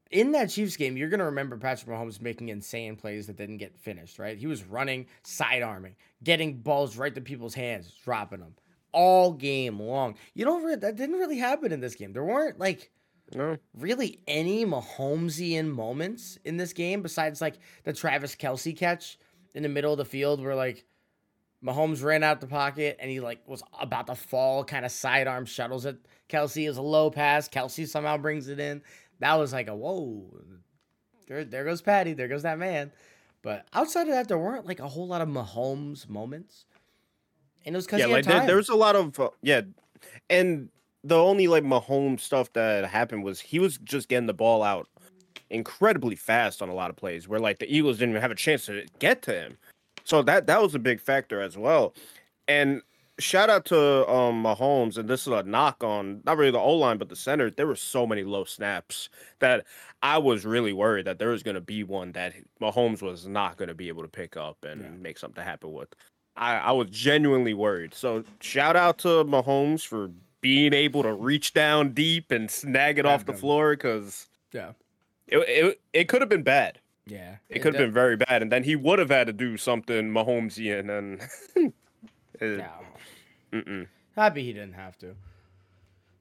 in 0.09 0.31
that 0.31 0.49
Chiefs 0.49 0.77
game, 0.77 0.97
you're 0.97 1.09
going 1.09 1.19
to 1.19 1.25
remember 1.25 1.57
Patrick 1.57 1.95
Mahomes 1.95 2.19
making 2.19 2.49
insane 2.49 2.95
plays 2.95 3.27
that 3.27 3.37
didn't 3.37 3.57
get 3.57 3.77
finished, 3.77 4.17
right? 4.17 4.35
He 4.35 4.47
was 4.47 4.63
running, 4.63 5.05
side 5.21 5.61
arming, 5.61 5.95
getting 6.23 6.57
balls 6.57 6.97
right 6.97 7.13
to 7.13 7.21
people's 7.21 7.53
hands, 7.53 7.93
dropping 8.03 8.39
them 8.39 8.55
all 8.93 9.33
game 9.33 9.79
long. 9.79 10.15
You 10.33 10.45
don't 10.45 10.63
re- 10.63 10.75
that 10.75 10.95
didn't 10.95 11.19
really 11.19 11.37
happen 11.37 11.71
in 11.71 11.81
this 11.81 11.93
game. 11.93 12.13
There 12.13 12.25
weren't 12.25 12.57
like 12.57 12.89
No, 13.35 13.57
really 13.77 14.21
any 14.27 14.65
Mahomesian 14.65 15.69
moments 15.69 16.39
in 16.43 16.57
this 16.57 16.73
game 16.73 17.03
besides 17.03 17.41
like 17.41 17.59
the 17.83 17.93
Travis 17.93 18.35
Kelce 18.35 18.75
catch 18.75 19.19
in 19.53 19.63
the 19.63 19.69
middle 19.69 19.91
of 19.91 19.97
the 19.97 20.05
field 20.05 20.41
where 20.41 20.55
like 20.55 20.85
Mahomes 21.63 22.03
ran 22.03 22.23
out 22.23 22.41
the 22.41 22.47
pocket 22.47 22.97
and 22.99 23.09
he 23.09 23.19
like 23.19 23.47
was 23.47 23.63
about 23.79 24.07
to 24.07 24.15
fall, 24.15 24.63
kind 24.63 24.85
of 24.85 24.91
sidearm 24.91 25.45
shuttles 25.45 25.85
it. 25.85 25.97
Kelce 26.29 26.67
is 26.67 26.77
a 26.77 26.81
low 26.81 27.11
pass. 27.11 27.47
Kelce 27.49 27.87
somehow 27.87 28.17
brings 28.17 28.47
it 28.47 28.59
in. 28.59 28.81
That 29.19 29.35
was 29.35 29.53
like 29.53 29.67
a 29.67 29.75
whoa. 29.75 30.33
There, 31.27 31.45
there 31.45 31.65
goes 31.65 31.81
Patty. 31.81 32.13
There 32.13 32.27
goes 32.27 32.43
that 32.43 32.57
man. 32.57 32.91
But 33.43 33.65
outside 33.73 34.03
of 34.03 34.13
that, 34.13 34.27
there 34.27 34.37
weren't 34.37 34.65
like 34.65 34.79
a 34.79 34.87
whole 34.87 35.07
lot 35.07 35.21
of 35.21 35.29
Mahomes 35.29 36.07
moments. 36.09 36.65
And 37.65 37.75
it 37.75 37.77
was 37.77 37.85
because 37.85 37.99
yeah, 37.99 38.07
he 38.07 38.13
had 38.13 38.25
like 38.25 38.35
there, 38.35 38.47
there 38.47 38.55
was 38.55 38.69
a 38.69 38.75
lot 38.75 38.95
of 38.95 39.19
uh, 39.19 39.29
yeah, 39.41 39.61
and 40.29 40.69
the 41.03 41.17
only 41.17 41.47
like 41.47 41.63
Mahomes 41.63 42.21
stuff 42.21 42.51
that 42.53 42.85
happened 42.85 43.23
was 43.23 43.39
he 43.39 43.59
was 43.59 43.77
just 43.77 44.09
getting 44.09 44.27
the 44.27 44.33
ball 44.33 44.63
out 44.63 44.87
incredibly 45.51 46.15
fast 46.15 46.61
on 46.61 46.69
a 46.69 46.73
lot 46.73 46.89
of 46.89 46.95
plays 46.95 47.27
where 47.27 47.39
like 47.39 47.59
the 47.59 47.73
Eagles 47.73 47.97
didn't 47.97 48.11
even 48.11 48.21
have 48.21 48.31
a 48.31 48.35
chance 48.35 48.65
to 48.65 48.85
get 48.99 49.21
to 49.23 49.33
him. 49.33 49.57
So 50.03 50.21
that 50.23 50.47
that 50.47 50.61
was 50.61 50.73
a 50.73 50.79
big 50.79 50.99
factor 50.99 51.41
as 51.41 51.57
well. 51.57 51.93
And 52.47 52.81
shout 53.19 53.49
out 53.49 53.65
to 53.65 54.09
um 54.09 54.43
Mahomes, 54.43 54.97
and 54.97 55.07
this 55.07 55.21
is 55.21 55.27
a 55.33 55.43
knock 55.43 55.83
on 55.83 56.21
not 56.25 56.37
really 56.37 56.51
the 56.51 56.59
O 56.59 56.73
line, 56.75 56.97
but 56.97 57.09
the 57.09 57.15
center. 57.15 57.51
There 57.51 57.67
were 57.67 57.75
so 57.75 58.07
many 58.07 58.23
low 58.23 58.43
snaps 58.45 59.09
that 59.39 59.65
I 60.01 60.17
was 60.17 60.45
really 60.45 60.73
worried 60.73 61.05
that 61.05 61.19
there 61.19 61.29
was 61.29 61.43
going 61.43 61.55
to 61.55 61.61
be 61.61 61.83
one 61.83 62.13
that 62.13 62.33
Mahomes 62.59 63.01
was 63.01 63.27
not 63.27 63.57
going 63.57 63.69
to 63.69 63.75
be 63.75 63.89
able 63.89 64.01
to 64.01 64.09
pick 64.09 64.35
up 64.37 64.57
and 64.63 64.81
Yeah. 64.81 64.89
make 64.89 65.17
something 65.19 65.43
happen 65.43 65.71
with. 65.71 65.89
I, 66.35 66.55
I 66.57 66.71
was 66.71 66.89
genuinely 66.89 67.53
worried. 67.53 67.93
So 67.93 68.23
shout 68.39 68.75
out 68.75 68.97
to 68.99 69.09
Mahomes 69.25 69.85
for 69.85 70.09
being 70.39 70.73
able 70.73 71.03
to 71.03 71.13
reach 71.13 71.53
down 71.53 71.93
deep 71.93 72.31
and 72.31 72.49
snag 72.49 72.97
it 72.97 73.05
off 73.05 73.25
the 73.25 73.33
floor 73.33 73.75
because 73.75 74.27
yeah. 74.51 74.71
It, 75.31 75.37
it, 75.47 75.81
it 75.93 76.07
could 76.07 76.21
have 76.21 76.29
been 76.29 76.43
bad. 76.43 76.79
Yeah. 77.07 77.37
It 77.49 77.59
could 77.59 77.73
have 77.73 77.81
been 77.81 77.93
very 77.93 78.15
bad, 78.15 78.41
and 78.41 78.51
then 78.51 78.63
he 78.63 78.75
would 78.75 78.99
have 78.99 79.09
had 79.09 79.27
to 79.27 79.33
do 79.33 79.57
something 79.57 80.11
Mahomesian, 80.11 80.89
and 80.89 81.73
it-. 82.39 83.87
Happy 84.15 84.43
he 84.43 84.53
didn't 84.53 84.73
have 84.73 84.97
to. 84.99 85.15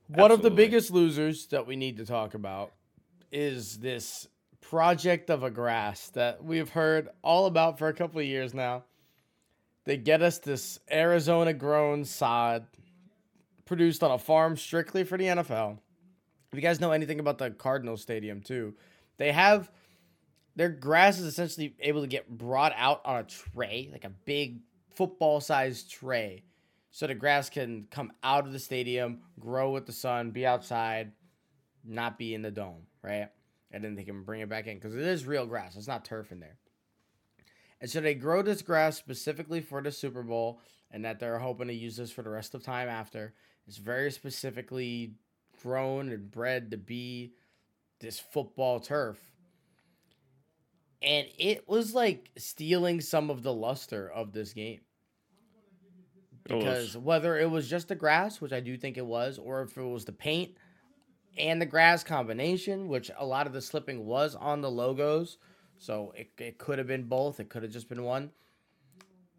One 0.08 0.32
of 0.32 0.42
the 0.42 0.50
biggest 0.50 0.90
losers 0.90 1.46
that 1.48 1.66
we 1.66 1.76
need 1.76 1.98
to 1.98 2.06
talk 2.06 2.34
about 2.34 2.72
is 3.30 3.78
this 3.78 4.26
project 4.60 5.30
of 5.30 5.42
a 5.42 5.50
grass 5.50 6.08
that 6.10 6.42
we've 6.42 6.70
heard 6.70 7.08
all 7.22 7.46
about 7.46 7.78
for 7.78 7.88
a 7.88 7.94
couple 7.94 8.20
of 8.20 8.26
years 8.26 8.52
now. 8.52 8.84
They 9.84 9.96
get 9.96 10.22
us 10.22 10.38
this 10.38 10.78
Arizona 10.90 11.52
grown 11.52 12.04
sod 12.04 12.66
produced 13.64 14.02
on 14.02 14.10
a 14.10 14.18
farm 14.18 14.56
strictly 14.56 15.04
for 15.04 15.16
the 15.16 15.24
NFL. 15.24 15.78
If 16.52 16.56
you 16.56 16.60
guys 16.60 16.80
know 16.80 16.90
anything 16.90 17.20
about 17.20 17.38
the 17.38 17.50
Cardinal 17.50 17.96
Stadium 17.96 18.40
too, 18.40 18.74
they 19.20 19.32
have 19.32 19.70
their 20.56 20.70
grass 20.70 21.18
is 21.18 21.26
essentially 21.26 21.76
able 21.78 22.00
to 22.00 22.06
get 22.06 22.26
brought 22.28 22.72
out 22.74 23.02
on 23.04 23.18
a 23.18 23.24
tray, 23.24 23.90
like 23.92 24.04
a 24.04 24.12
big 24.24 24.60
football 24.94 25.40
sized 25.40 25.90
tray 25.90 26.42
so 26.90 27.06
the 27.06 27.14
grass 27.14 27.50
can 27.50 27.86
come 27.90 28.12
out 28.22 28.46
of 28.46 28.52
the 28.52 28.58
stadium, 28.58 29.20
grow 29.38 29.70
with 29.72 29.84
the 29.84 29.92
sun, 29.92 30.30
be 30.30 30.46
outside, 30.46 31.12
not 31.84 32.18
be 32.18 32.34
in 32.34 32.40
the 32.40 32.50
dome, 32.50 32.86
right? 33.02 33.28
And 33.70 33.84
then 33.84 33.94
they 33.94 34.04
can 34.04 34.24
bring 34.24 34.40
it 34.40 34.48
back 34.48 34.66
in 34.66 34.76
because 34.76 34.94
it 34.94 35.02
is 35.02 35.26
real 35.26 35.46
grass. 35.46 35.76
It's 35.76 35.86
not 35.86 36.06
turf 36.06 36.32
in 36.32 36.40
there. 36.40 36.56
And 37.80 37.90
so 37.90 38.00
they 38.00 38.14
grow 38.14 38.40
this 38.40 38.62
grass 38.62 38.96
specifically 38.96 39.60
for 39.60 39.82
the 39.82 39.92
Super 39.92 40.22
Bowl, 40.22 40.60
and 40.90 41.04
that 41.04 41.20
they're 41.20 41.38
hoping 41.38 41.68
to 41.68 41.74
use 41.74 41.96
this 41.96 42.10
for 42.10 42.22
the 42.22 42.30
rest 42.30 42.54
of 42.54 42.64
time 42.64 42.88
after. 42.88 43.34
It's 43.66 43.76
very 43.76 44.10
specifically 44.10 45.12
grown 45.62 46.08
and 46.08 46.30
bred 46.30 46.70
to 46.70 46.78
be 46.78 47.34
this 48.00 48.18
football 48.18 48.80
turf. 48.80 49.18
And 51.02 51.26
it 51.38 51.68
was 51.68 51.94
like 51.94 52.30
stealing 52.36 53.00
some 53.00 53.30
of 53.30 53.42
the 53.42 53.54
luster 53.54 54.10
of 54.10 54.32
this 54.32 54.52
game 54.52 54.80
because 56.44 56.96
whether 56.96 57.38
it 57.38 57.50
was 57.50 57.68
just 57.68 57.88
the 57.88 57.94
grass, 57.94 58.40
which 58.40 58.52
I 58.52 58.60
do 58.60 58.76
think 58.76 58.96
it 58.96 59.06
was, 59.06 59.38
or 59.38 59.62
if 59.62 59.76
it 59.76 59.82
was 59.82 60.04
the 60.04 60.12
paint 60.12 60.56
and 61.38 61.60
the 61.60 61.66
grass 61.66 62.02
combination, 62.02 62.88
which 62.88 63.10
a 63.16 63.24
lot 63.24 63.46
of 63.46 63.52
the 63.52 63.62
slipping 63.62 64.04
was 64.04 64.34
on 64.34 64.60
the 64.60 64.70
logos, 64.70 65.38
so 65.78 66.12
it, 66.16 66.30
it 66.38 66.58
could 66.58 66.78
have 66.78 66.86
been 66.86 67.04
both, 67.04 67.40
it 67.40 67.48
could 67.48 67.62
have 67.62 67.72
just 67.72 67.88
been 67.88 68.02
one. 68.02 68.30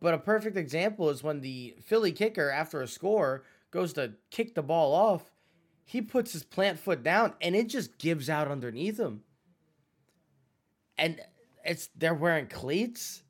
But 0.02 0.14
a 0.14 0.20
perfect 0.20 0.58
example 0.58 1.10
is 1.10 1.22
when 1.22 1.42
the 1.42 1.76
Philly 1.84 2.12
kicker, 2.12 2.50
after 2.50 2.82
a 2.82 2.88
score, 2.88 3.44
goes 3.70 3.94
to 3.94 4.14
kick 4.32 4.56
the 4.56 4.64
ball 4.64 4.94
off, 4.94 5.32
he 5.86 6.02
puts 6.02 6.34
his 6.34 6.44
plant 6.44 6.80
foot 6.80 7.04
down 7.04 7.34
and 7.42 7.56
it 7.56 7.68
just 7.68 7.98
gives 7.98 8.30
out 8.30 8.48
underneath 8.48 9.00
him. 9.00 9.22
And 10.98 11.20
it's 11.66 11.90
they're 11.96 12.14
wearing 12.14 12.48
cleats. 12.48 13.24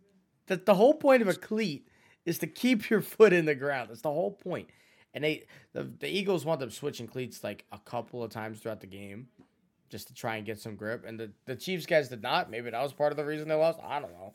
That 0.48 0.66
the 0.66 0.76
whole 0.76 0.94
point 0.94 1.22
of 1.22 1.28
a 1.28 1.34
cleat 1.34 1.88
is 2.26 2.40
to 2.40 2.48
keep 2.48 2.90
your 2.90 3.02
foot 3.02 3.34
in 3.34 3.46
the 3.46 3.56
ground. 3.56 3.90
That's 3.90 4.02
the 4.02 4.10
whole 4.10 4.32
point. 4.32 4.70
And 5.14 5.24
they 5.24 5.44
the, 5.74 5.84
the 5.84 6.08
Eagles 6.08 6.46
want 6.46 6.60
them 6.60 6.70
switching 6.70 7.08
cleats 7.08 7.44
like 7.44 7.66
a 7.72 7.80
couple 7.80 8.24
of 8.24 8.32
times 8.32 8.60
throughout 8.60 8.82
the 8.82 8.88
game 8.88 9.28
just 9.90 10.08
to 10.08 10.14
try 10.14 10.38
and 10.38 10.46
get 10.46 10.60
some 10.60 10.76
grip. 10.76 11.04
And 11.06 11.20
the, 11.20 11.32
the 11.46 11.56
Chiefs 11.56 11.86
guys 11.86 12.08
did 12.08 12.24
not. 12.24 12.50
Maybe 12.50 12.70
that 12.70 12.82
was 12.82 12.94
part 12.94 13.12
of 13.12 13.18
the 13.18 13.26
reason 13.26 13.50
they 13.50 13.56
lost. 13.56 13.80
I 13.84 14.00
don't 14.00 14.14
know. 14.14 14.34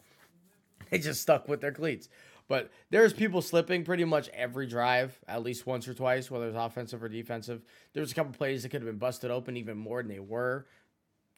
They 0.90 0.98
just 0.98 1.22
stuck 1.22 1.48
with 1.48 1.61
their 1.61 1.72
cleats. 1.72 2.09
But 2.48 2.70
there's 2.90 3.12
people 3.12 3.42
slipping 3.42 3.85
pretty 3.85 4.04
much 4.04 4.28
every 4.28 4.66
drive, 4.66 5.18
at 5.26 5.42
least 5.42 5.66
once 5.66 5.88
or 5.88 5.94
twice, 5.94 6.30
whether 6.30 6.46
it's 6.46 6.56
offensive 6.56 7.02
or 7.02 7.09
defensive. 7.09 7.62
There's 7.92 8.12
a 8.12 8.14
couple 8.14 8.32
plays 8.32 8.62
that 8.62 8.68
could 8.68 8.82
have 8.82 8.88
been 8.90 8.98
busted 8.98 9.30
open 9.32 9.56
even 9.56 9.76
more 9.76 10.00
than 10.02 10.09
they 10.12 10.20
were 10.20 10.66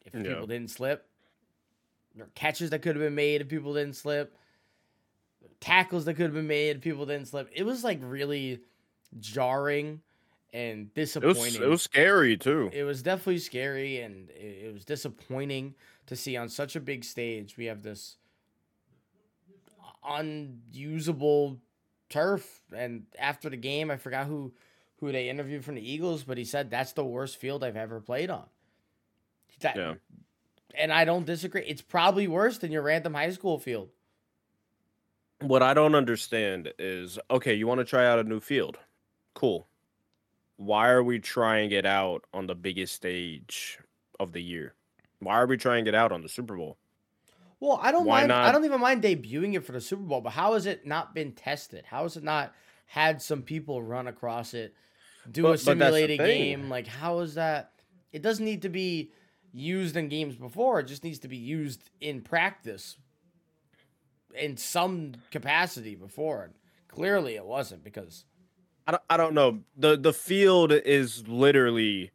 if 0.05 0.13
Yeah. 0.13 0.21
people 0.23 0.45
didn't 0.47 0.69
slip. 0.69 1.07
There 2.15 2.25
are 2.25 2.29
catches 2.35 2.69
that 2.69 2.81
could 2.83 2.95
have 2.95 3.03
been 3.03 3.15
made 3.15 3.41
if 3.41 3.47
people 3.49 3.73
didn't 3.73 3.95
slip. 3.95 4.37
Tackles 5.59 6.05
that 6.05 6.13
could 6.13 6.25
have 6.25 6.33
been 6.33 6.47
made 6.47 6.77
if 6.77 6.81
people 6.81 7.05
didn't 7.05 7.27
slip. 7.27 7.49
It 7.53 7.63
was 7.63 7.83
like 7.83 7.99
really 8.01 8.61
jarring 9.19 10.01
and 10.53 10.89
It 10.95 11.01
was 11.01 11.13
disappointing. 11.13 11.61
it 11.63 11.67
was 11.69 11.81
scary 11.81 12.37
too. 12.37 12.69
It 12.73 12.83
was 12.83 13.01
definitely 13.03 13.39
scary 13.39 14.01
and 14.01 14.29
it, 14.31 14.65
it 14.67 14.73
was 14.73 14.85
disappointing 14.85 15.75
to 16.07 16.15
see 16.15 16.37
on 16.37 16.49
such 16.49 16.75
a 16.75 16.79
big 16.79 17.03
stage. 17.03 17.57
We 17.57 17.65
have 17.65 17.81
this 17.83 18.17
unusable 20.05 21.59
turf, 22.09 22.61
and 22.75 23.03
after 23.17 23.49
the 23.49 23.57
game, 23.57 23.91
I 23.91 23.97
forgot 23.97 24.27
who 24.27 24.53
who 24.99 25.11
they 25.13 25.29
interviewed 25.29 25.63
from 25.63 25.75
the 25.75 25.91
Eagles, 25.91 26.23
but 26.23 26.37
he 26.37 26.43
said 26.43 26.69
that's 26.69 26.91
the 26.91 27.05
worst 27.05 27.37
field 27.37 27.63
I've 27.63 27.77
ever 27.77 28.01
played 28.01 28.29
on. 28.29 28.45
That, 29.61 29.77
Yeah. 29.77 29.93
and 30.75 30.91
I 30.91 31.05
don't 31.05 31.25
disagree. 31.25 31.63
It's 31.65 31.81
probably 31.81 32.27
worse 32.27 32.57
than 32.57 32.71
your 32.71 32.81
random 32.81 33.13
high 33.13 33.31
school 33.31 33.59
field. 33.59 33.89
What 35.41 35.63
I 35.63 35.73
don't 35.73 35.95
understand 35.95 36.73
is 36.77 37.17
okay, 37.31 37.53
you 37.53 37.65
want 37.65 37.79
to 37.79 37.85
try 37.85 38.05
out 38.05 38.19
a 38.19 38.23
new 38.23 38.41
field. 38.41 38.77
Cool. 39.33 39.67
Why 40.57 40.89
are 40.89 41.03
we 41.03 41.19
trying 41.19 41.71
it 41.71 41.85
out 41.85 42.25
on 42.33 42.47
the 42.47 42.55
biggest 42.55 42.93
stage 42.93 43.79
of 44.19 44.33
the 44.33 44.41
year? 44.41 44.73
Why 45.19 45.35
are 45.35 45.47
we 45.47 45.55
trying 45.55 45.87
it 45.87 45.95
out 45.95 46.11
on 46.11 46.21
the 46.21 46.29
Super 46.29 46.57
Bowl? 46.57 46.77
Well, 47.59 47.79
I 47.81 47.91
don't 47.91 48.05
Why 48.05 48.21
mind. 48.21 48.31
I 48.31 48.51
don't 48.51 48.63
even 48.65 48.79
mind 48.79 49.03
debuting 49.03 49.55
it 49.55 49.65
for 49.65 49.73
the 49.73 49.81
Super 49.81 50.03
Bowl, 50.03 50.21
but 50.21 50.31
how 50.31 50.53
has 50.53 50.65
it 50.65 50.85
not 50.85 51.13
been 51.13 51.33
tested? 51.33 51.85
How 51.85 52.03
has 52.03 52.15
it 52.15 52.23
not 52.23 52.53
had 52.85 53.21
some 53.21 53.41
people 53.41 53.81
run 53.83 54.07
across 54.07 54.53
it 54.53 54.73
do 55.29 55.43
But- 55.43 55.47
a 55.47 55.51
but 55.51 55.53
that's 55.55 55.65
the 55.65 55.71
simulated 55.71 56.17
game. 56.19 56.69
Like, 56.69 56.87
how 56.87 57.19
is 57.19 57.35
that? 57.35 57.71
It 58.11 58.21
doesn't 58.21 58.43
need 58.45 58.61
to 58.63 58.69
be 58.69 59.11
used 59.51 59.95
in 59.97 60.09
games 60.09 60.35
before. 60.35 60.79
It 60.79 60.85
just 60.85 61.03
needs 61.03 61.19
to 61.19 61.27
be 61.27 61.37
used 61.37 61.89
in 62.01 62.21
practice 62.21 62.97
in 64.33 64.57
some 64.57 65.13
capacity 65.31 65.95
before. 65.95 66.43
And 66.45 66.53
clearly, 66.87 67.35
it 67.35 67.45
wasn't 67.45 67.83
because 67.83 68.25
I 68.87 68.91
don't, 68.91 69.03
I 69.09 69.17
don't 69.17 69.33
know. 69.33 69.59
The 69.77 69.97
the 69.97 70.13
field 70.13 70.71
is 70.71 71.27
literally 71.27 72.11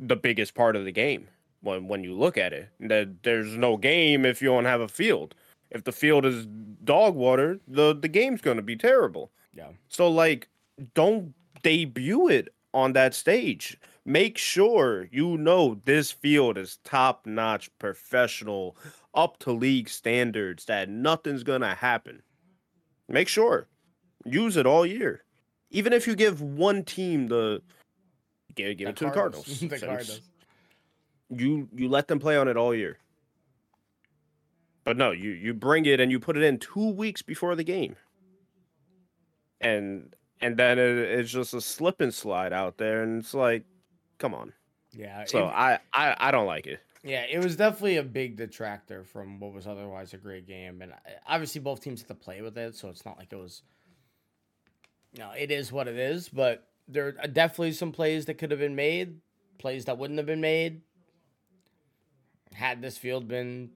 the 0.00 0.16
biggest 0.16 0.54
part 0.54 0.74
of 0.76 0.84
the 0.84 0.92
game 0.92 1.28
when 1.66 1.88
when 1.88 2.04
you 2.04 2.14
look 2.14 2.38
at 2.38 2.52
it. 2.54 2.70
That 2.80 3.22
there's 3.22 3.56
no 3.56 3.76
game 3.76 4.24
if 4.24 4.40
you 4.40 4.48
don't 4.48 4.64
have 4.64 4.80
a 4.80 4.88
field. 4.88 5.34
If 5.70 5.84
the 5.84 5.92
field 5.92 6.24
is 6.24 6.46
dog 6.84 7.14
water, 7.14 7.60
the 7.68 7.94
the 7.94 8.08
game's 8.08 8.40
going 8.40 8.56
to 8.56 8.62
be 8.62 8.76
terrible. 8.76 9.30
yeah, 9.54 9.68
So 9.88 10.08
like 10.08 10.48
don't 10.94 11.34
debut 11.62 12.28
it 12.28 12.48
on 12.72 12.92
that 12.94 13.14
stage. 13.14 13.78
Make 14.04 14.38
sure 14.38 15.08
you 15.10 15.36
know 15.36 15.80
this 15.84 16.12
field 16.12 16.56
is 16.56 16.78
top-notch 16.84 17.70
professional 17.80 18.76
up 19.14 19.38
to 19.40 19.50
league 19.50 19.88
standards 19.88 20.66
that 20.66 20.88
nothing's 20.88 21.42
going 21.42 21.62
to 21.62 21.74
happen. 21.74 22.22
Make 23.08 23.26
sure 23.26 23.66
use 24.24 24.56
it 24.56 24.66
all 24.66 24.86
year. 24.86 25.24
Even 25.70 25.92
if 25.92 26.06
you 26.06 26.14
give 26.14 26.40
one 26.40 26.84
team 26.84 27.26
the 27.26 27.62
give, 28.54 28.76
give 28.76 28.88
it 28.90 28.96
to 28.96 29.06
the 29.06 29.10
Cardinals. 29.10 29.46
the 29.60 29.68
Cardinals. 29.78 30.20
You 31.30 31.68
you 31.74 31.88
let 31.88 32.08
them 32.08 32.18
play 32.18 32.36
on 32.36 32.48
it 32.48 32.56
all 32.56 32.74
year. 32.74 32.98
But 34.84 34.96
no, 34.96 35.10
you 35.10 35.30
you 35.30 35.52
bring 35.54 35.84
it 35.86 35.98
and 36.00 36.10
you 36.12 36.20
put 36.20 36.36
it 36.36 36.42
in 36.42 36.58
2 36.58 36.90
weeks 36.90 37.22
before 37.22 37.56
the 37.56 37.64
game. 37.64 37.96
And 39.60 40.14
and 40.40 40.56
then 40.56 40.78
it, 40.78 40.98
it's 40.98 41.30
just 41.30 41.54
a 41.54 41.60
slip 41.60 42.00
and 42.00 42.12
slide 42.12 42.52
out 42.52 42.76
there 42.78 43.02
and 43.02 43.20
it's 43.22 43.34
like 43.34 43.64
come 44.18 44.34
on. 44.34 44.52
Yeah, 44.92 45.24
So 45.24 45.46
it- 45.46 45.50
I, 45.52 45.78
I 45.92 46.16
I 46.18 46.30
don't 46.30 46.46
like 46.46 46.66
it. 46.66 46.80
Yeah, 47.02 47.22
it 47.22 47.38
was 47.42 47.54
definitely 47.56 47.98
a 47.98 48.02
big 48.02 48.36
detractor 48.36 49.04
from 49.04 49.38
what 49.38 49.52
was 49.52 49.66
otherwise 49.68 50.12
a 50.12 50.16
great 50.16 50.44
game, 50.46 50.82
and 50.82 50.92
obviously 51.28 51.60
both 51.60 51.80
teams 51.80 52.00
had 52.00 52.08
to 52.08 52.14
play 52.16 52.42
with 52.42 52.58
it, 52.58 52.74
so 52.74 52.88
it's 52.88 53.04
not 53.04 53.16
like 53.16 53.32
it 53.32 53.36
was. 53.36 53.62
You 55.12 55.20
know, 55.20 55.30
it 55.38 55.52
is 55.52 55.70
what 55.70 55.86
it 55.86 55.96
is, 55.96 56.28
but 56.28 56.66
there 56.88 57.14
are 57.22 57.28
definitely 57.28 57.72
some 57.72 57.92
plays 57.92 58.26
that 58.26 58.34
could 58.34 58.50
have 58.50 58.58
been 58.58 58.74
made, 58.74 59.20
plays 59.58 59.84
that 59.84 59.98
wouldn't 59.98 60.18
have 60.18 60.26
been 60.26 60.40
made. 60.40 60.80
Had 62.54 62.80
this 62.82 62.96
field 62.96 63.28
been 63.28 63.70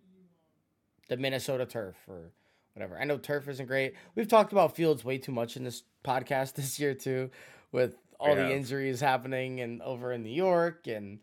the 1.09 1.17
Minnesota 1.17 1.67
turf 1.67 1.97
or 2.09 2.31
whatever, 2.75 2.99
I 2.99 3.05
know 3.05 3.19
turf 3.19 3.49
isn't 3.49 3.67
great. 3.67 3.95
We've 4.15 4.29
talked 4.29 4.53
about 4.53 4.77
fields 4.77 5.05
way 5.05 5.19
too 5.19 5.33
much 5.33 5.57
in 5.57 5.65
this 5.65 5.83
podcast 6.05 6.55
this 6.55 6.79
year 6.79 6.95
too, 6.95 7.31
with 7.73 7.97
all 8.19 8.35
We 8.35 8.43
the 8.43 8.53
injuries 8.53 9.01
happening 9.01 9.61
and 9.61 9.83
over 9.83 10.13
in 10.13 10.23
New 10.23 10.31
York 10.33 10.87
and 10.87 11.19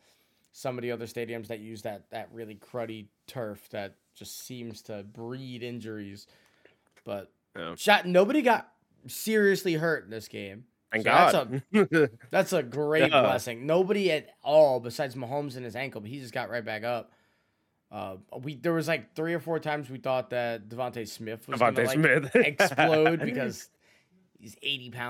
some 0.51 0.77
of 0.77 0.81
the 0.81 0.91
other 0.91 1.05
stadiums 1.05 1.47
that 1.47 1.59
use 1.59 1.83
that 1.83 2.09
that 2.09 2.29
really 2.33 2.55
cruddy 2.55 3.07
turf 3.27 3.69
that 3.69 3.95
just 4.15 4.45
seems 4.45 4.81
to 4.83 5.03
breed 5.03 5.61
injuries. 5.63 6.27
But 7.03 7.31
Yeah. 7.55 7.75
shot 7.75 8.05
nobody 8.07 8.41
got 8.41 8.71
seriously 9.07 9.75
hurt 9.75 10.03
in 10.05 10.09
this 10.09 10.27
game. 10.27 10.65
Thank 10.91 11.03
So 11.05 11.11
that's 11.11 11.33
God. 11.33 12.09
That's 12.31 12.53
a 12.53 12.63
great 12.63 13.11
Yeah. 13.11 13.21
blessing. 13.21 13.65
Nobody 13.65 14.11
at 14.11 14.29
all 14.41 14.79
besides 14.79 15.15
Mahomes 15.15 15.55
and 15.55 15.65
his 15.65 15.75
ankle, 15.75 16.01
but 16.01 16.09
he 16.09 16.19
just 16.19 16.33
got 16.33 16.49
right 16.49 16.63
back 16.63 16.83
up. 16.83 17.11
Uh, 17.91 18.17
we 18.41 18.55
there 18.55 18.73
was 18.73 18.87
like 18.87 19.15
three 19.15 19.33
or 19.33 19.39
four 19.39 19.59
times 19.59 19.89
we 19.89 19.97
thought 19.97 20.29
that 20.31 20.67
DeVonta 20.67 21.07
Smith 21.07 21.47
was 21.47 21.59
DeVonta 21.59 21.95
gonna 21.95 22.19
like 22.19 22.35
explode 22.35 23.19
because 23.23 23.69
he's 24.39 24.57
eighty 24.61 24.89
pounds. 24.89 25.05